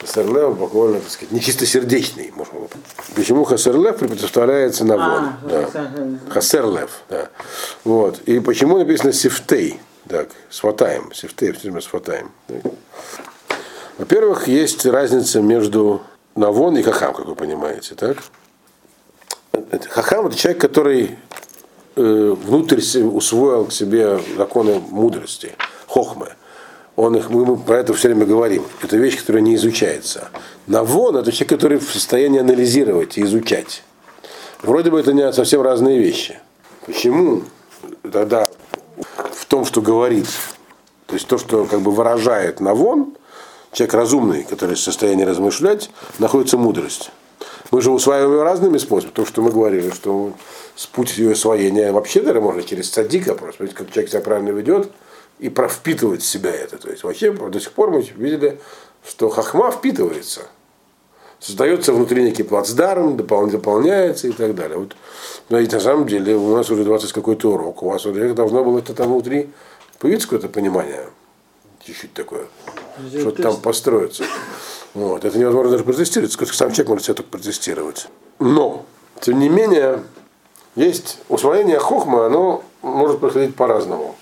Хасер 0.00 0.26
Лев 0.26 0.56
буквально, 0.56 1.00
так 1.00 1.10
сказать, 1.10 1.30
нечистосердечный. 1.30 2.32
Можно. 2.34 2.68
Почему 3.14 3.44
Хасер 3.44 3.76
Лев 3.76 3.98
представляется 3.98 4.86
на 4.86 4.96
вон? 4.96 5.24
А, 5.24 5.38
да. 5.42 5.68
Хасер 6.30 6.66
Лев, 6.66 7.02
да. 7.10 7.28
Вот. 7.84 8.20
И 8.20 8.40
почему 8.40 8.78
написано 8.78 9.12
Сифтей? 9.12 9.78
Так, 10.08 10.28
сватаем, 10.50 11.12
сифтей 11.14 11.52
все 11.52 11.62
время 11.62 11.80
сватаем. 11.80 12.30
Так. 12.46 12.62
Во-первых, 13.98 14.48
есть 14.48 14.84
разница 14.86 15.40
между 15.40 16.02
навон 16.34 16.76
и 16.76 16.82
хахам, 16.82 17.14
как 17.14 17.26
вы 17.26 17.34
понимаете, 17.34 17.94
так? 17.94 18.18
Хахам 19.90 20.26
это 20.26 20.36
человек, 20.36 20.60
который 20.60 21.16
э, 21.96 22.36
внутрь 22.44 22.80
усвоил 22.80 23.66
к 23.66 23.72
себе 23.72 24.20
законы 24.36 24.80
мудрости, 24.90 25.52
хохмы. 25.86 26.28
Он 26.96 27.16
их, 27.16 27.28
мы 27.30 27.56
про 27.56 27.78
это 27.78 27.92
все 27.94 28.08
время 28.08 28.24
говорим. 28.24 28.64
Это 28.82 28.96
вещь, 28.96 29.18
которая 29.18 29.42
не 29.42 29.56
изучается. 29.56 30.28
Навон 30.66 31.16
это 31.16 31.32
человек, 31.32 31.50
который 31.50 31.78
в 31.78 31.92
состоянии 31.92 32.40
анализировать 32.40 33.18
и 33.18 33.22
изучать. 33.22 33.82
Вроде 34.62 34.90
бы 34.90 35.00
это 35.00 35.12
не 35.12 35.32
совсем 35.32 35.60
разные 35.62 35.98
вещи. 35.98 36.38
Почему 36.86 37.42
тогда 38.12 38.48
в 39.32 39.44
том, 39.46 39.64
что 39.64 39.80
говорит, 39.80 40.26
то 41.06 41.14
есть 41.14 41.26
то, 41.26 41.38
что 41.38 41.64
как 41.64 41.80
бы 41.80 41.90
выражает 41.90 42.60
Навон, 42.60 43.14
человек 43.72 43.94
разумный, 43.94 44.44
который 44.44 44.76
в 44.76 44.80
состоянии 44.80 45.24
размышлять, 45.24 45.90
находится 46.18 46.56
мудрость. 46.56 47.10
Мы 47.74 47.82
же 47.82 47.90
усваиваем 47.90 48.42
разными 48.42 48.78
способами. 48.78 49.14
То, 49.14 49.26
что 49.26 49.42
мы 49.42 49.50
говорили, 49.50 49.90
что 49.90 50.32
с 50.76 50.86
путь 50.86 51.18
ее 51.18 51.32
освоения 51.32 51.90
вообще 51.90 52.20
даже 52.20 52.40
можно 52.40 52.62
через 52.62 52.88
садика, 52.88 53.34
просто 53.34 53.64
видеть, 53.64 53.76
как 53.76 53.90
человек 53.90 54.12
себя 54.12 54.20
правильно 54.20 54.50
ведет, 54.50 54.92
и 55.40 55.48
впитывать 55.48 56.22
в 56.22 56.24
себя 56.24 56.52
это. 56.52 56.78
То 56.78 56.88
есть 56.88 57.02
вообще 57.02 57.32
до 57.32 57.58
сих 57.58 57.72
пор 57.72 57.90
мы 57.90 58.02
видели, 58.02 58.60
что 59.04 59.28
хахма 59.28 59.72
впитывается. 59.72 60.42
Создается 61.40 61.92
внутри 61.92 62.22
некий 62.22 62.44
плацдарм, 62.44 63.16
допол- 63.16 63.50
дополняется 63.50 64.28
и 64.28 64.30
так 64.30 64.54
далее. 64.54 64.78
Вот, 64.78 64.94
но 65.48 65.58
на 65.58 65.80
самом 65.80 66.06
деле 66.06 66.36
у 66.36 66.54
нас 66.54 66.70
уже 66.70 66.84
20 66.84 67.12
какой-то 67.12 67.54
урок. 67.54 67.82
У 67.82 67.90
вас 67.90 68.06
уже 68.06 68.34
должно 68.34 68.62
было 68.62 68.78
это 68.78 68.94
там 68.94 69.08
внутри 69.08 69.50
появиться 69.98 70.28
какое-то 70.28 70.48
понимание. 70.48 71.08
Чуть-чуть 71.84 72.14
такое. 72.14 72.46
Что-то 73.18 73.42
там 73.42 73.56
построиться. 73.56 74.22
Вот. 74.94 75.24
Это 75.24 75.38
невозможно 75.38 75.72
даже 75.72 75.84
протестировать. 75.84 76.32
Сам 76.32 76.70
человек 76.70 76.88
может 76.88 77.04
себя 77.04 77.14
только 77.14 77.30
протестировать. 77.30 78.08
Но, 78.38 78.86
тем 79.20 79.38
не 79.38 79.48
менее, 79.48 80.02
есть 80.76 81.18
усвоение 81.28 81.78
хохма, 81.78 82.26
оно 82.26 82.62
может 82.82 83.20
происходить 83.20 83.54
по-разному. 83.54 84.16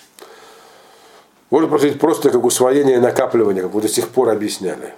Может 1.50 1.68
происходить 1.68 2.00
просто 2.00 2.30
как 2.30 2.44
усвоение 2.44 2.96
и 2.96 3.00
накапливание, 3.00 3.62
как 3.62 3.72
вы 3.72 3.82
до 3.82 3.88
сих 3.88 4.08
пор 4.08 4.30
объясняли. 4.30 4.94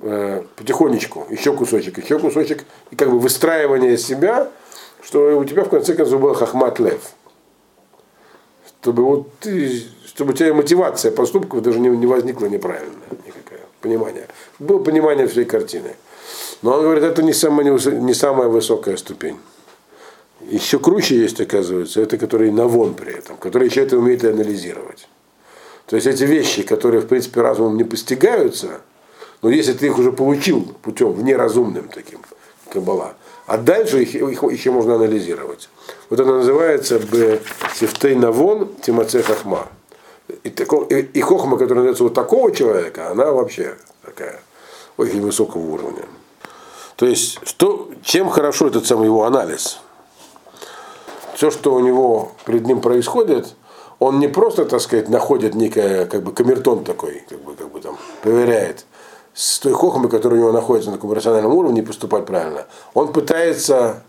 Э, 0.00 0.42
Потихонечку, 0.56 1.26
еще 1.30 1.54
кусочек, 1.54 1.98
еще 1.98 2.18
кусочек, 2.18 2.64
и 2.90 2.96
как 2.96 3.10
бы 3.10 3.20
выстраивание 3.20 3.96
себя, 3.96 4.50
что 5.02 5.38
у 5.38 5.44
тебя 5.44 5.64
в 5.64 5.68
конце 5.68 5.94
концов 5.94 6.20
был 6.20 6.34
хахмат 6.34 6.80
лев. 6.80 7.00
Чтобы 8.82 9.04
вот 9.04 9.38
ты, 9.40 9.82
чтобы 10.06 10.32
у 10.32 10.34
тебя 10.34 10.54
мотивация 10.54 11.10
поступков 11.10 11.62
даже 11.62 11.78
не, 11.80 11.88
не 11.88 12.06
возникла 12.06 12.46
неправильная 12.46 13.08
никакая. 13.26 13.60
Понимание. 13.80 14.26
Было 14.58 14.78
понимание 14.78 15.26
всей 15.26 15.44
картины. 15.44 15.96
Но 16.62 16.74
он 16.74 16.82
говорит, 16.82 17.04
это 17.04 17.22
не 17.22 17.32
самая, 17.32 17.70
не 17.70 18.14
самая 18.14 18.48
высокая 18.48 18.96
ступень. 18.96 19.38
Еще 20.40 20.78
круче 20.78 21.16
есть, 21.16 21.40
оказывается, 21.40 22.00
это 22.00 22.18
который 22.18 22.50
навон 22.50 22.94
при 22.94 23.12
этом, 23.12 23.36
который 23.36 23.68
еще 23.68 23.82
это 23.82 23.98
умеет 23.98 24.24
и 24.24 24.28
анализировать. 24.28 25.08
То 25.86 25.96
есть 25.96 26.06
эти 26.06 26.24
вещи, 26.24 26.62
которые, 26.62 27.00
в 27.00 27.06
принципе, 27.06 27.40
разумом 27.40 27.76
не 27.76 27.84
постигаются, 27.84 28.80
но 29.42 29.50
если 29.50 29.72
ты 29.72 29.86
их 29.86 29.98
уже 29.98 30.12
получил 30.12 30.74
путем 30.82 31.12
внеразумным 31.12 31.88
таким, 31.88 32.20
кабала, 32.70 33.14
а 33.46 33.58
дальше 33.58 34.02
их, 34.02 34.14
их 34.14 34.42
еще 34.42 34.70
можно 34.70 34.96
анализировать. 34.96 35.68
Вот 36.10 36.18
это 36.18 36.30
называется 36.30 36.98
б 36.98 37.40
сифтей 37.74 38.14
навон 38.14 38.74
тимаце 38.82 39.22
хахма. 39.22 39.68
И, 40.42 40.50
тако- 40.50 40.84
и, 40.84 41.02
и 41.02 41.20
хохма, 41.20 41.56
которая 41.56 41.84
называется 41.84 42.02
вот 42.02 42.14
такого 42.14 42.50
человека, 42.52 43.10
она 43.10 43.30
вообще 43.30 43.76
такая 44.04 44.40
очень 44.96 45.20
высокого 45.22 45.62
уровня. 45.62 46.04
То 46.96 47.06
есть, 47.06 47.38
что, 47.46 47.90
чем 48.02 48.28
хорошо 48.30 48.68
этот 48.68 48.86
самый 48.86 49.06
его 49.06 49.24
анализ? 49.24 49.80
Все, 51.34 51.50
что 51.50 51.74
у 51.74 51.80
него 51.80 52.32
перед 52.46 52.66
ним 52.66 52.80
происходит, 52.80 53.54
он 53.98 54.18
не 54.18 54.28
просто, 54.28 54.64
так 54.64 54.80
сказать, 54.80 55.08
находит 55.08 55.54
некое, 55.54 56.06
как 56.06 56.22
бы, 56.22 56.32
камертон 56.32 56.84
такой, 56.84 57.24
как 57.28 57.40
бы, 57.40 57.54
как 57.54 57.70
бы 57.70 57.80
там, 57.80 57.98
проверяет 58.22 58.86
с 59.34 59.58
той 59.58 59.74
хохмой, 59.74 60.08
которая 60.08 60.40
у 60.40 60.42
него 60.44 60.52
находится 60.52 60.90
на 60.90 60.96
таком 60.96 61.12
рациональном 61.12 61.52
уровне, 61.52 61.82
поступать 61.82 62.24
правильно. 62.24 62.66
Он 62.94 63.12
пытается 63.12 64.02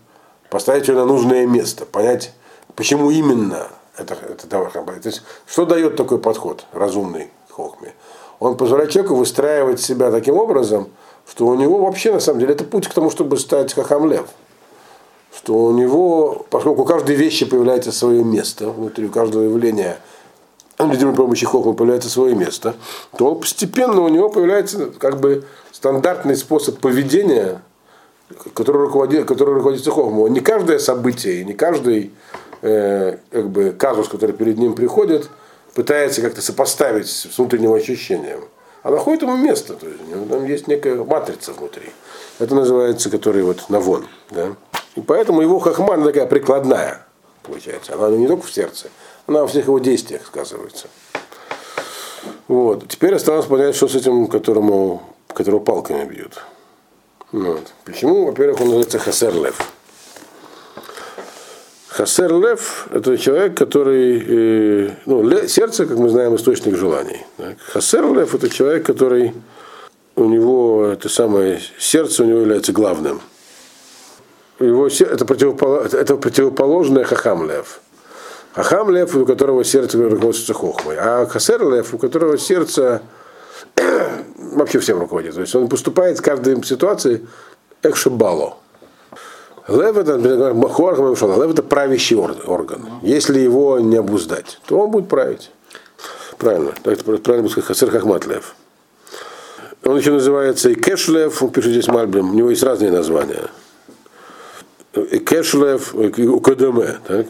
поставить 0.48 0.88
ее 0.88 0.94
на 0.94 1.04
нужное 1.04 1.46
место, 1.46 1.84
понять, 1.84 2.32
почему 2.74 3.10
именно 3.10 3.68
это, 3.98 4.14
это 4.14 4.46
товар 4.46 4.70
То 4.70 5.00
есть, 5.04 5.22
что 5.46 5.66
дает 5.66 5.96
такой 5.96 6.18
подход 6.18 6.64
разумный 6.72 7.30
хохме? 7.50 7.92
Он 8.40 8.56
позволяет 8.56 8.90
человеку 8.90 9.16
выстраивать 9.16 9.80
себя 9.80 10.10
таким 10.10 10.36
образом, 10.36 10.88
что 11.28 11.46
у 11.46 11.54
него 11.54 11.78
вообще, 11.78 12.12
на 12.12 12.20
самом 12.20 12.40
деле, 12.40 12.54
это 12.54 12.64
путь 12.64 12.88
к 12.88 12.94
тому, 12.94 13.10
чтобы 13.10 13.36
стать 13.38 13.74
хахам 13.74 14.10
лев 14.10 14.26
что 15.38 15.54
у 15.54 15.72
него, 15.72 16.46
поскольку 16.50 16.82
у 16.82 16.84
каждой 16.84 17.14
вещи 17.14 17.46
появляется 17.46 17.92
свое 17.92 18.24
место, 18.24 18.70
внутри 18.70 19.06
у 19.06 19.10
каждого 19.10 19.42
явления, 19.42 19.98
видимо, 20.78 21.12
при 21.12 21.22
помощи 21.22 21.46
хохма 21.46 21.74
появляется 21.74 22.10
свое 22.10 22.34
место, 22.34 22.74
то 23.16 23.32
он 23.32 23.40
постепенно 23.40 24.00
у 24.00 24.08
него 24.08 24.30
появляется 24.30 24.90
как 24.98 25.20
бы 25.20 25.44
стандартный 25.72 26.36
способ 26.36 26.80
поведения, 26.80 27.62
который, 28.52 28.82
руководит, 28.82 29.26
который 29.26 29.54
руководится 29.54 29.90
хохмом. 29.90 30.32
Не 30.32 30.40
каждое 30.40 30.78
событие, 30.78 31.44
не 31.44 31.52
каждый 31.52 32.10
э, 32.62 33.16
как 33.30 33.48
бы, 33.48 33.70
казус, 33.70 34.08
который 34.08 34.32
перед 34.32 34.58
ним 34.58 34.74
приходит, 34.74 35.30
пытается 35.78 36.22
как-то 36.22 36.42
сопоставить 36.42 37.08
с 37.08 37.38
внутренним 37.38 37.72
ощущением. 37.72 38.48
А 38.82 38.90
находит 38.90 39.22
ему 39.22 39.36
место, 39.36 39.74
то 39.74 39.86
есть 39.86 40.00
у 40.02 40.06
него 40.06 40.26
там 40.26 40.44
есть 40.44 40.66
некая 40.66 40.96
матрица 40.96 41.52
внутри. 41.52 41.90
Это 42.40 42.56
называется, 42.56 43.10
который 43.10 43.44
вот 43.44 43.68
навон. 43.68 44.04
Да? 44.30 44.56
И 44.96 45.00
поэтому 45.00 45.40
его 45.40 45.60
хахма 45.60 45.94
она 45.94 46.06
такая 46.06 46.26
прикладная, 46.26 47.06
получается. 47.44 47.94
Она 47.94 48.08
не 48.16 48.26
только 48.26 48.44
в 48.44 48.52
сердце, 48.52 48.88
она 49.28 49.42
во 49.42 49.46
всех 49.46 49.66
его 49.66 49.78
действиях 49.78 50.26
сказывается. 50.26 50.88
Вот. 52.48 52.88
Теперь 52.88 53.14
осталось 53.14 53.46
понять, 53.46 53.76
что 53.76 53.86
с 53.86 53.94
этим, 53.94 54.26
которому, 54.26 55.04
которого 55.32 55.60
палками 55.60 56.04
бьют. 56.06 56.42
Вот. 57.30 57.72
Почему? 57.84 58.26
Во-первых, 58.26 58.60
он 58.62 58.66
называется 58.66 58.98
Хасер 58.98 59.32
Лев. 59.32 59.72
Хасер 61.98 62.32
Лев– 62.32 62.86
это 62.92 63.18
человек, 63.18 63.56
который, 63.56 64.22
э, 64.24 64.90
ну, 65.04 65.48
сердце, 65.48 65.84
как 65.84 65.98
мы 65.98 66.08
знаем, 66.10 66.36
источник 66.36 66.76
желаний. 66.76 67.26
Хасер 67.72 68.04
Лев– 68.12 68.34
это 68.36 68.48
человек, 68.48 68.86
который 68.86 69.34
у 70.14 70.26
него 70.26 70.86
это 70.92 71.08
самое 71.08 71.60
сердце 71.76 72.22
у 72.22 72.26
него 72.26 72.38
является 72.38 72.72
главным. 72.72 73.20
Его 74.60 74.86
это, 74.86 75.24
противополо- 75.24 75.92
это- 75.92 76.16
противоположное 76.16 77.02
Хахам 77.02 77.48
Лев. 77.48 77.80
Хахам 78.54 78.92
Лев, 78.92 79.16
у 79.16 79.26
которого 79.26 79.64
сердце 79.64 79.98
руководствуется 79.98 80.54
хохмой, 80.54 80.94
а 81.00 81.26
Хасер 81.26 81.68
Лев, 81.68 81.92
у 81.94 81.98
которого 81.98 82.38
сердце 82.38 83.02
вообще 84.36 84.78
всем 84.78 85.00
руководит. 85.00 85.34
То 85.34 85.40
есть 85.40 85.54
он 85.56 85.68
поступает 85.68 86.20
в 86.20 86.22
каждой 86.22 86.62
ситуации 86.62 87.26
экшебало. 87.82 88.56
Лев 89.68 89.96
это, 89.98 90.16
лев 90.16 91.50
это 91.50 91.62
правящий 91.62 92.16
ор- 92.16 92.36
орган. 92.46 92.86
Если 93.02 93.38
его 93.38 93.78
не 93.78 93.96
обуздать, 93.96 94.60
то 94.66 94.80
он 94.80 94.90
будет 94.90 95.08
править. 95.08 95.50
Правильно. 96.38 96.72
Так 96.82 96.94
это 97.00 97.18
правильно 97.18 97.48
будет 97.48 97.64
Хасер 97.64 97.90
Хахмат 97.90 98.26
Лев. 98.26 98.54
Он 99.84 99.96
еще 99.98 100.12
называется 100.12 100.70
и 100.70 100.74
Кешлев, 100.74 101.42
он 101.42 101.50
пишет 101.50 101.72
здесь 101.72 101.86
Мальбим, 101.88 102.30
у 102.30 102.34
него 102.34 102.50
есть 102.50 102.62
разные 102.62 102.90
названия. 102.90 103.48
И 104.94 105.18
Кешлев, 105.18 105.94
и 105.94 106.08
Кодеме, 106.40 106.98
так? 107.06 107.26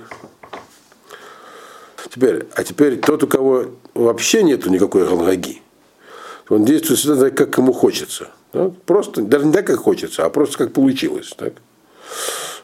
Теперь, 2.11 2.47
а 2.55 2.65
теперь 2.65 2.99
тот, 3.01 3.23
у 3.23 3.27
кого 3.27 3.67
вообще 3.95 4.43
нету 4.43 4.71
никакой 4.71 5.07
галгаги, 5.07 5.61
он 6.49 6.65
действует 6.65 6.99
всегда 7.01 7.17
так, 7.29 7.37
как 7.37 7.59
ему 7.59 7.73
хочется. 7.73 8.29
да? 8.53 8.71
Просто, 8.87 9.23
даже 9.23 9.45
не 9.47 9.53
так, 9.53 9.67
как 9.67 9.79
хочется, 9.79 10.25
а 10.25 10.31
просто 10.31 10.57
как 10.59 10.73
получилось. 10.73 11.33
Так? 11.37 11.53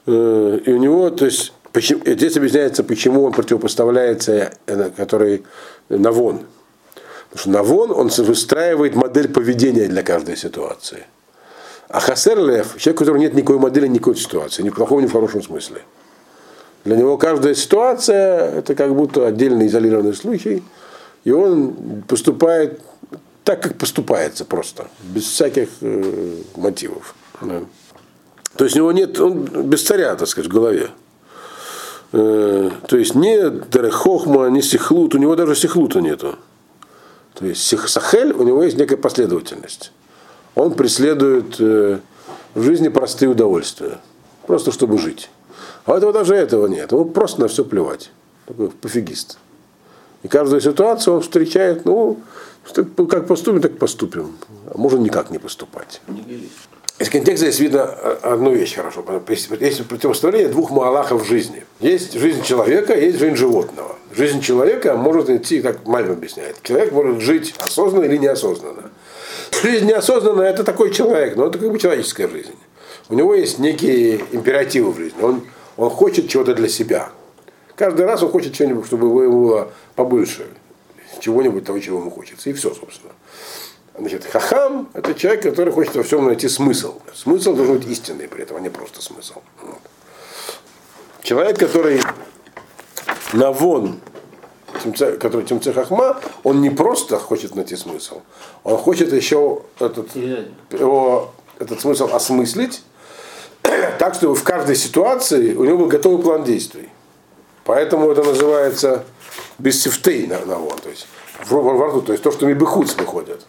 Э, 0.07 0.59
И 0.65 0.73
у 0.73 0.79
него, 0.79 1.11
то 1.11 1.25
есть, 1.25 1.53
почему, 1.73 2.03
здесь 2.05 2.37
объясняется, 2.37 2.85
почему 2.85 3.25
он 3.25 3.33
противопоставляется, 3.33 4.53
э, 4.67 4.91
который 4.97 5.45
Навон. 5.89 6.41
Потому 7.31 7.41
что 7.41 7.51
Навон, 7.51 7.91
он 7.91 8.09
выстраивает 8.09 8.95
модель 8.95 9.29
поведения 9.29 9.89
для 9.89 10.03
каждой 10.03 10.37
ситуации. 10.37 11.05
А 11.89 12.01
Хасер 12.01 12.39
Лев, 12.39 12.77
человек, 12.79 13.01
у 13.01 13.05
которого 13.05 13.21
нет 13.21 13.35
никакой 13.35 13.59
модели, 13.59 13.87
никакой 13.87 14.17
ситуации, 14.17 14.63
ни 14.63 14.71
в 14.71 14.75
плохом, 14.75 15.03
ни 15.03 15.07
в 15.07 15.13
хорошем 15.13 15.43
смысле. 15.43 15.83
Для 16.85 16.97
него 16.97 17.17
каждая 17.17 17.55
ситуация 17.55 18.59
это 18.59 18.75
как 18.75 18.95
будто 18.95 19.27
отдельный 19.27 19.67
изолированный 19.69 20.15
случай, 20.15 20.63
и 21.25 21.31
он 21.31 22.03
поступает 22.07 22.81
так, 23.43 23.63
как 23.63 23.79
поступается 23.79 24.45
просто, 24.45 24.87
без 25.03 25.25
всяких 25.25 25.69
э, 25.81 26.37
мотивов. 26.57 27.15
Да. 27.41 27.63
То 28.57 28.65
есть 28.65 28.77
у 28.77 28.81
него 28.81 28.93
нет, 28.93 29.19
он 29.21 29.45
без 29.45 29.83
царя, 29.83 30.15
так 30.15 30.29
сказать, 30.29 30.51
в 30.51 30.55
голове. 30.55 30.91
Э, 32.13 32.71
то 32.87 32.97
есть 32.97 33.15
не 33.15 33.51
Дерехохма, 33.71 34.47
не 34.47 34.63
Сихлут, 34.63 35.15
у 35.15 35.19
него 35.19 35.35
даже 35.35 35.57
Сихлута 35.57 36.01
нету. 36.01 36.37
То 37.35 37.47
есть 37.47 37.67
Сахель, 37.89 38.33
у 38.33 38.45
него 38.45 38.63
есть 38.63 38.77
некая 38.77 38.97
последовательность. 38.97 39.91
Он 40.55 40.75
преследует 40.75 41.57
э, 41.59 41.99
в 42.55 42.63
жизни 42.63 42.89
простые 42.89 43.29
удовольствия, 43.29 43.99
просто 44.47 44.71
чтобы 44.71 44.99
жить. 44.99 45.29
А 45.87 45.97
этого 45.97 46.13
даже 46.13 46.37
этого 46.37 46.69
нет, 46.69 46.93
ему 46.93 47.07
просто 47.07 47.41
на 47.41 47.49
все 47.49 47.65
плевать. 47.65 48.11
Такой 48.47 48.71
пофигист. 48.71 49.39
И 50.23 50.29
каждую 50.29 50.61
ситуацию 50.61 51.17
он 51.17 51.23
встречает, 51.23 51.85
ну, 51.85 52.19
как 53.09 53.27
поступим, 53.27 53.61
так 53.61 53.77
поступим. 53.79 54.37
А 54.73 54.79
можно 54.79 54.99
никак 54.99 55.31
не 55.31 55.39
поступать. 55.39 56.01
Из 57.01 57.11
контекста 57.11 57.47
здесь 57.47 57.59
видно 57.59 57.93
э, 57.93 58.19
одну 58.23 58.53
вещь 58.53 58.75
хорошо. 58.75 59.05
Есть 59.59 59.89
противостояние 59.89 60.49
двух 60.49 60.71
маалахов 60.71 61.23
в 61.23 61.27
жизни. 61.27 61.65
Есть 61.81 62.13
жизнь 62.13 62.43
человека, 62.43 62.97
есть 62.97 63.19
жизнь 63.19 63.35
животного. 63.35 63.97
Жизнь 64.15 64.41
человека 64.41 64.95
может 64.97 65.29
идти, 65.29 65.61
как 65.61 65.87
Мальм 65.87 66.13
объясняет. 66.13 66.63
Человек 66.63 66.93
может 66.93 67.21
жить 67.21 67.53
осознанно 67.59 68.05
или 68.05 68.17
неосознанно. 68.17 68.93
Жизнь 69.61 69.87
неосознанная– 69.87 70.51
это 70.51 70.63
такой 70.63 70.93
человек, 70.93 71.35
но 71.35 71.47
это 71.47 71.59
как 71.59 71.73
бы 71.73 71.81
человеческая 71.81 72.29
жизнь. 72.29 72.55
У 73.09 73.15
него 73.15 73.35
есть 73.35 73.59
некие 73.59 74.21
императивы 74.31 74.93
в 74.93 74.97
жизни. 74.97 75.21
Он, 75.21 75.43
он 75.77 75.91
хочет 75.91 76.29
чего-то 76.29 76.55
для 76.55 76.69
себя. 76.69 77.11
Каждый 77.75 78.07
раз 78.07 78.23
он 78.23 78.31
хочет 78.31 78.53
чего-нибудь, 78.53 78.87
чтобы 78.87 79.09
его 79.09 79.31
было 79.31 79.73
побольше. 79.97 80.47
Чего-нибудь 81.19 81.65
того, 81.65 81.81
чего 81.81 81.99
ему 81.99 82.11
хочется. 82.11 82.51
И 82.51 82.53
все, 82.53 82.73
собственно. 82.73 83.13
Значит, 83.97 84.25
хахам– 84.25 84.89
это 84.95 85.15
человек, 85.15 85.43
который 85.43 85.73
хочет 85.73 85.95
во 85.95 86.03
всем 86.03 86.25
найти 86.27 86.49
смысл. 86.49 87.01
Смысл 87.15 87.55
должен 87.55 87.79
быть 87.79 87.87
истинный 87.87 88.27
при 88.27 88.43
этом, 88.43 88.57
а 88.57 88.61
не 88.61 88.69
просто 88.69 89.01
смысл. 89.01 89.41
Вот. 89.63 89.79
Человек, 91.23 91.59
который 91.59 92.01
навон, 93.33 94.01
Тимце- 94.85 95.17
который 95.17 95.47
Тимце 95.47 95.73
Хахма, 95.73 96.21
он 96.43 96.61
не 96.61 96.71
просто 96.71 97.19
хочет 97.19 97.55
найти 97.55 97.77
смысл, 97.77 98.23
он 98.65 98.77
хочет 98.77 99.13
еще 99.13 99.63
этот, 99.79 100.15
его, 100.73 101.33
этот 101.61 101.81
смысл 101.81 102.11
осмыслить, 102.13 102.83
так, 103.99 104.15
чтобы 104.17 104.35
в 104.35 104.43
каждой 104.43 104.75
ситуации 104.77 105.55
у 105.55 105.65
него 105.65 105.79
был 105.79 105.87
готовый 105.87 106.23
план 106.23 106.43
действий. 106.45 106.89
Поэтому 107.65 108.11
это 108.11 108.23
называется 108.25 109.05
бессифтей 109.59 110.27
на, 110.27 110.45
навон, 110.45 110.77
то 110.83 110.91
есть 110.91 111.07
в, 111.45 111.53
во- 111.53 111.63
во 111.63 111.87
рту, 111.89 112.03
то 112.03 112.13
есть 112.13 112.23
то, 112.25 112.31
что 112.33 112.45
мибихуц 112.47 112.95
выходит. 112.97 113.47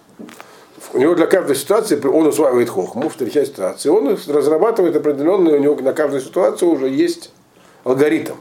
У 0.94 0.98
него 0.98 1.16
для 1.16 1.28
каждой 1.28 1.56
ситуации 1.56 2.02
он 2.06 2.28
усваивает 2.28 2.70
хохму, 2.70 3.10
встречает 3.10 3.48
ситуации, 3.48 3.90
он 3.90 4.18
разрабатывает 4.28 4.96
определенные, 4.96 5.56
у 5.56 5.60
него 5.60 5.76
на 5.82 5.94
каждую 5.94 6.22
ситуацию 6.22 6.72
уже 6.72 6.88
есть 6.88 7.32
алгоритм. 7.84 8.36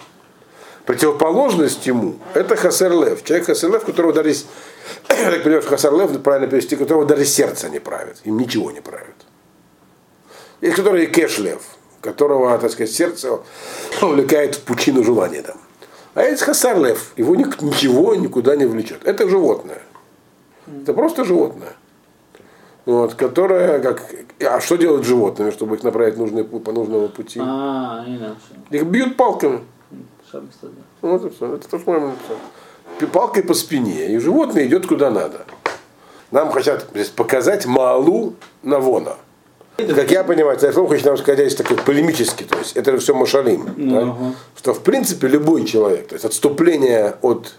Противоположность 0.86 1.86
ему– 1.86 2.16
это 2.34 2.56
хасерлев. 2.56 3.24
Человек 3.24 3.46
хасерлев, 3.46 3.84
которого 3.84 4.12
даже, 4.12 4.34
так 5.08 5.42
понимаю, 5.42 5.62
что 5.62 5.70
хасерлев, 5.70 6.22
правильно 6.22 6.46
перевести, 6.46 6.76
которого 6.76 7.06
даже 7.06 7.24
сердце 7.24 7.70
не 7.70 7.78
правит, 7.78 8.18
им 8.24 8.36
ничего 8.36 8.70
не 8.70 8.80
правит. 8.80 9.14
Есть 10.60 10.76
который 10.76 11.06
кешлев, 11.06 11.62
которого, 12.02 12.56
так 12.58 12.70
сказать, 12.70 12.92
сердце 12.92 13.40
увлекает 14.02 14.56
в 14.56 14.60
пучину 14.60 15.02
желания 15.02 15.42
там. 15.42 15.56
А 16.14 16.22
есть 16.22 16.42
хасарлев, 16.42 17.12
его 17.16 17.34
ничего 17.34 18.14
никуда 18.14 18.54
не 18.54 18.66
влечет. 18.66 19.00
Это 19.04 19.28
животное. 19.28 19.80
Это 20.82 20.94
просто 20.94 21.24
животное. 21.24 21.74
Вот, 22.86 23.14
которое, 23.14 23.78
как, 23.80 24.14
а 24.40 24.60
что 24.60 24.76
делают 24.76 25.06
животными, 25.06 25.50
чтобы 25.50 25.76
их 25.76 25.82
направить 25.82 26.18
нужные, 26.18 26.44
по 26.44 26.72
нужному 26.72 27.08
пути? 27.08 27.40
А, 27.42 28.04
их 28.70 28.84
бьют 28.84 29.16
палками. 29.16 29.60
Вот 31.00 31.24
и 31.24 31.30
все. 31.30 31.54
Это 31.54 31.68
то, 31.68 31.78
что 31.78 31.90
мы 31.92 32.00
написали. 32.00 33.10
Палкой 33.12 33.42
по 33.42 33.54
спине. 33.54 34.14
И 34.14 34.18
животное 34.18 34.66
идет 34.66 34.86
куда 34.86 35.10
надо. 35.10 35.46
Нам 36.30 36.50
хотят 36.50 36.88
здесь 36.90 37.08
показать 37.08 37.64
малу 37.64 38.34
навона. 38.62 39.16
Как 39.76 40.10
я 40.10 40.22
понимаю, 40.22 40.58
Царьфлом 40.58 40.86
хочет 40.86 41.04
нам 41.04 41.16
сказать, 41.16 41.56
такой 41.56 41.76
полемический, 41.78 42.46
то 42.46 42.58
есть 42.58 42.76
это 42.76 42.96
все 42.98 43.12
Машалим. 43.12 43.74
Ну, 43.76 43.94
да? 43.94 44.06
угу. 44.06 44.34
Что 44.56 44.72
в 44.72 44.80
принципе 44.80 45.26
любой 45.26 45.64
человек, 45.64 46.08
то 46.08 46.14
есть 46.14 46.24
отступление 46.24 47.16
от 47.22 47.54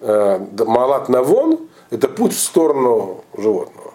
э, 0.00 0.46
Малат 0.64 1.10
Навон, 1.10 1.58
это 1.92 2.08
путь 2.08 2.32
в 2.32 2.40
сторону 2.40 3.22
животного. 3.36 3.92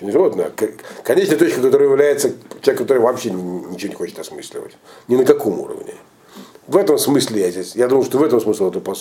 Не 0.00 0.12
животное, 0.12 0.46
а 0.46 1.02
конечная 1.02 1.36
точка, 1.36 1.60
которая 1.60 1.88
является 1.88 2.32
человек, 2.62 2.78
который 2.78 2.98
вообще 2.98 3.30
ни- 3.30 3.72
ничего 3.72 3.88
не 3.88 3.94
хочет 3.94 4.18
осмысливать. 4.18 4.76
Ни 5.08 5.16
на 5.16 5.24
каком 5.24 5.60
уровне. 5.60 5.94
В 6.66 6.76
этом 6.76 6.98
смысле 6.98 7.40
я 7.42 7.50
здесь, 7.50 7.74
я 7.74 7.88
думаю, 7.88 8.04
что 8.04 8.18
в 8.18 8.22
этом 8.22 8.40
смысл 8.40 8.68
этого 8.68 8.82
посука. 8.82 8.98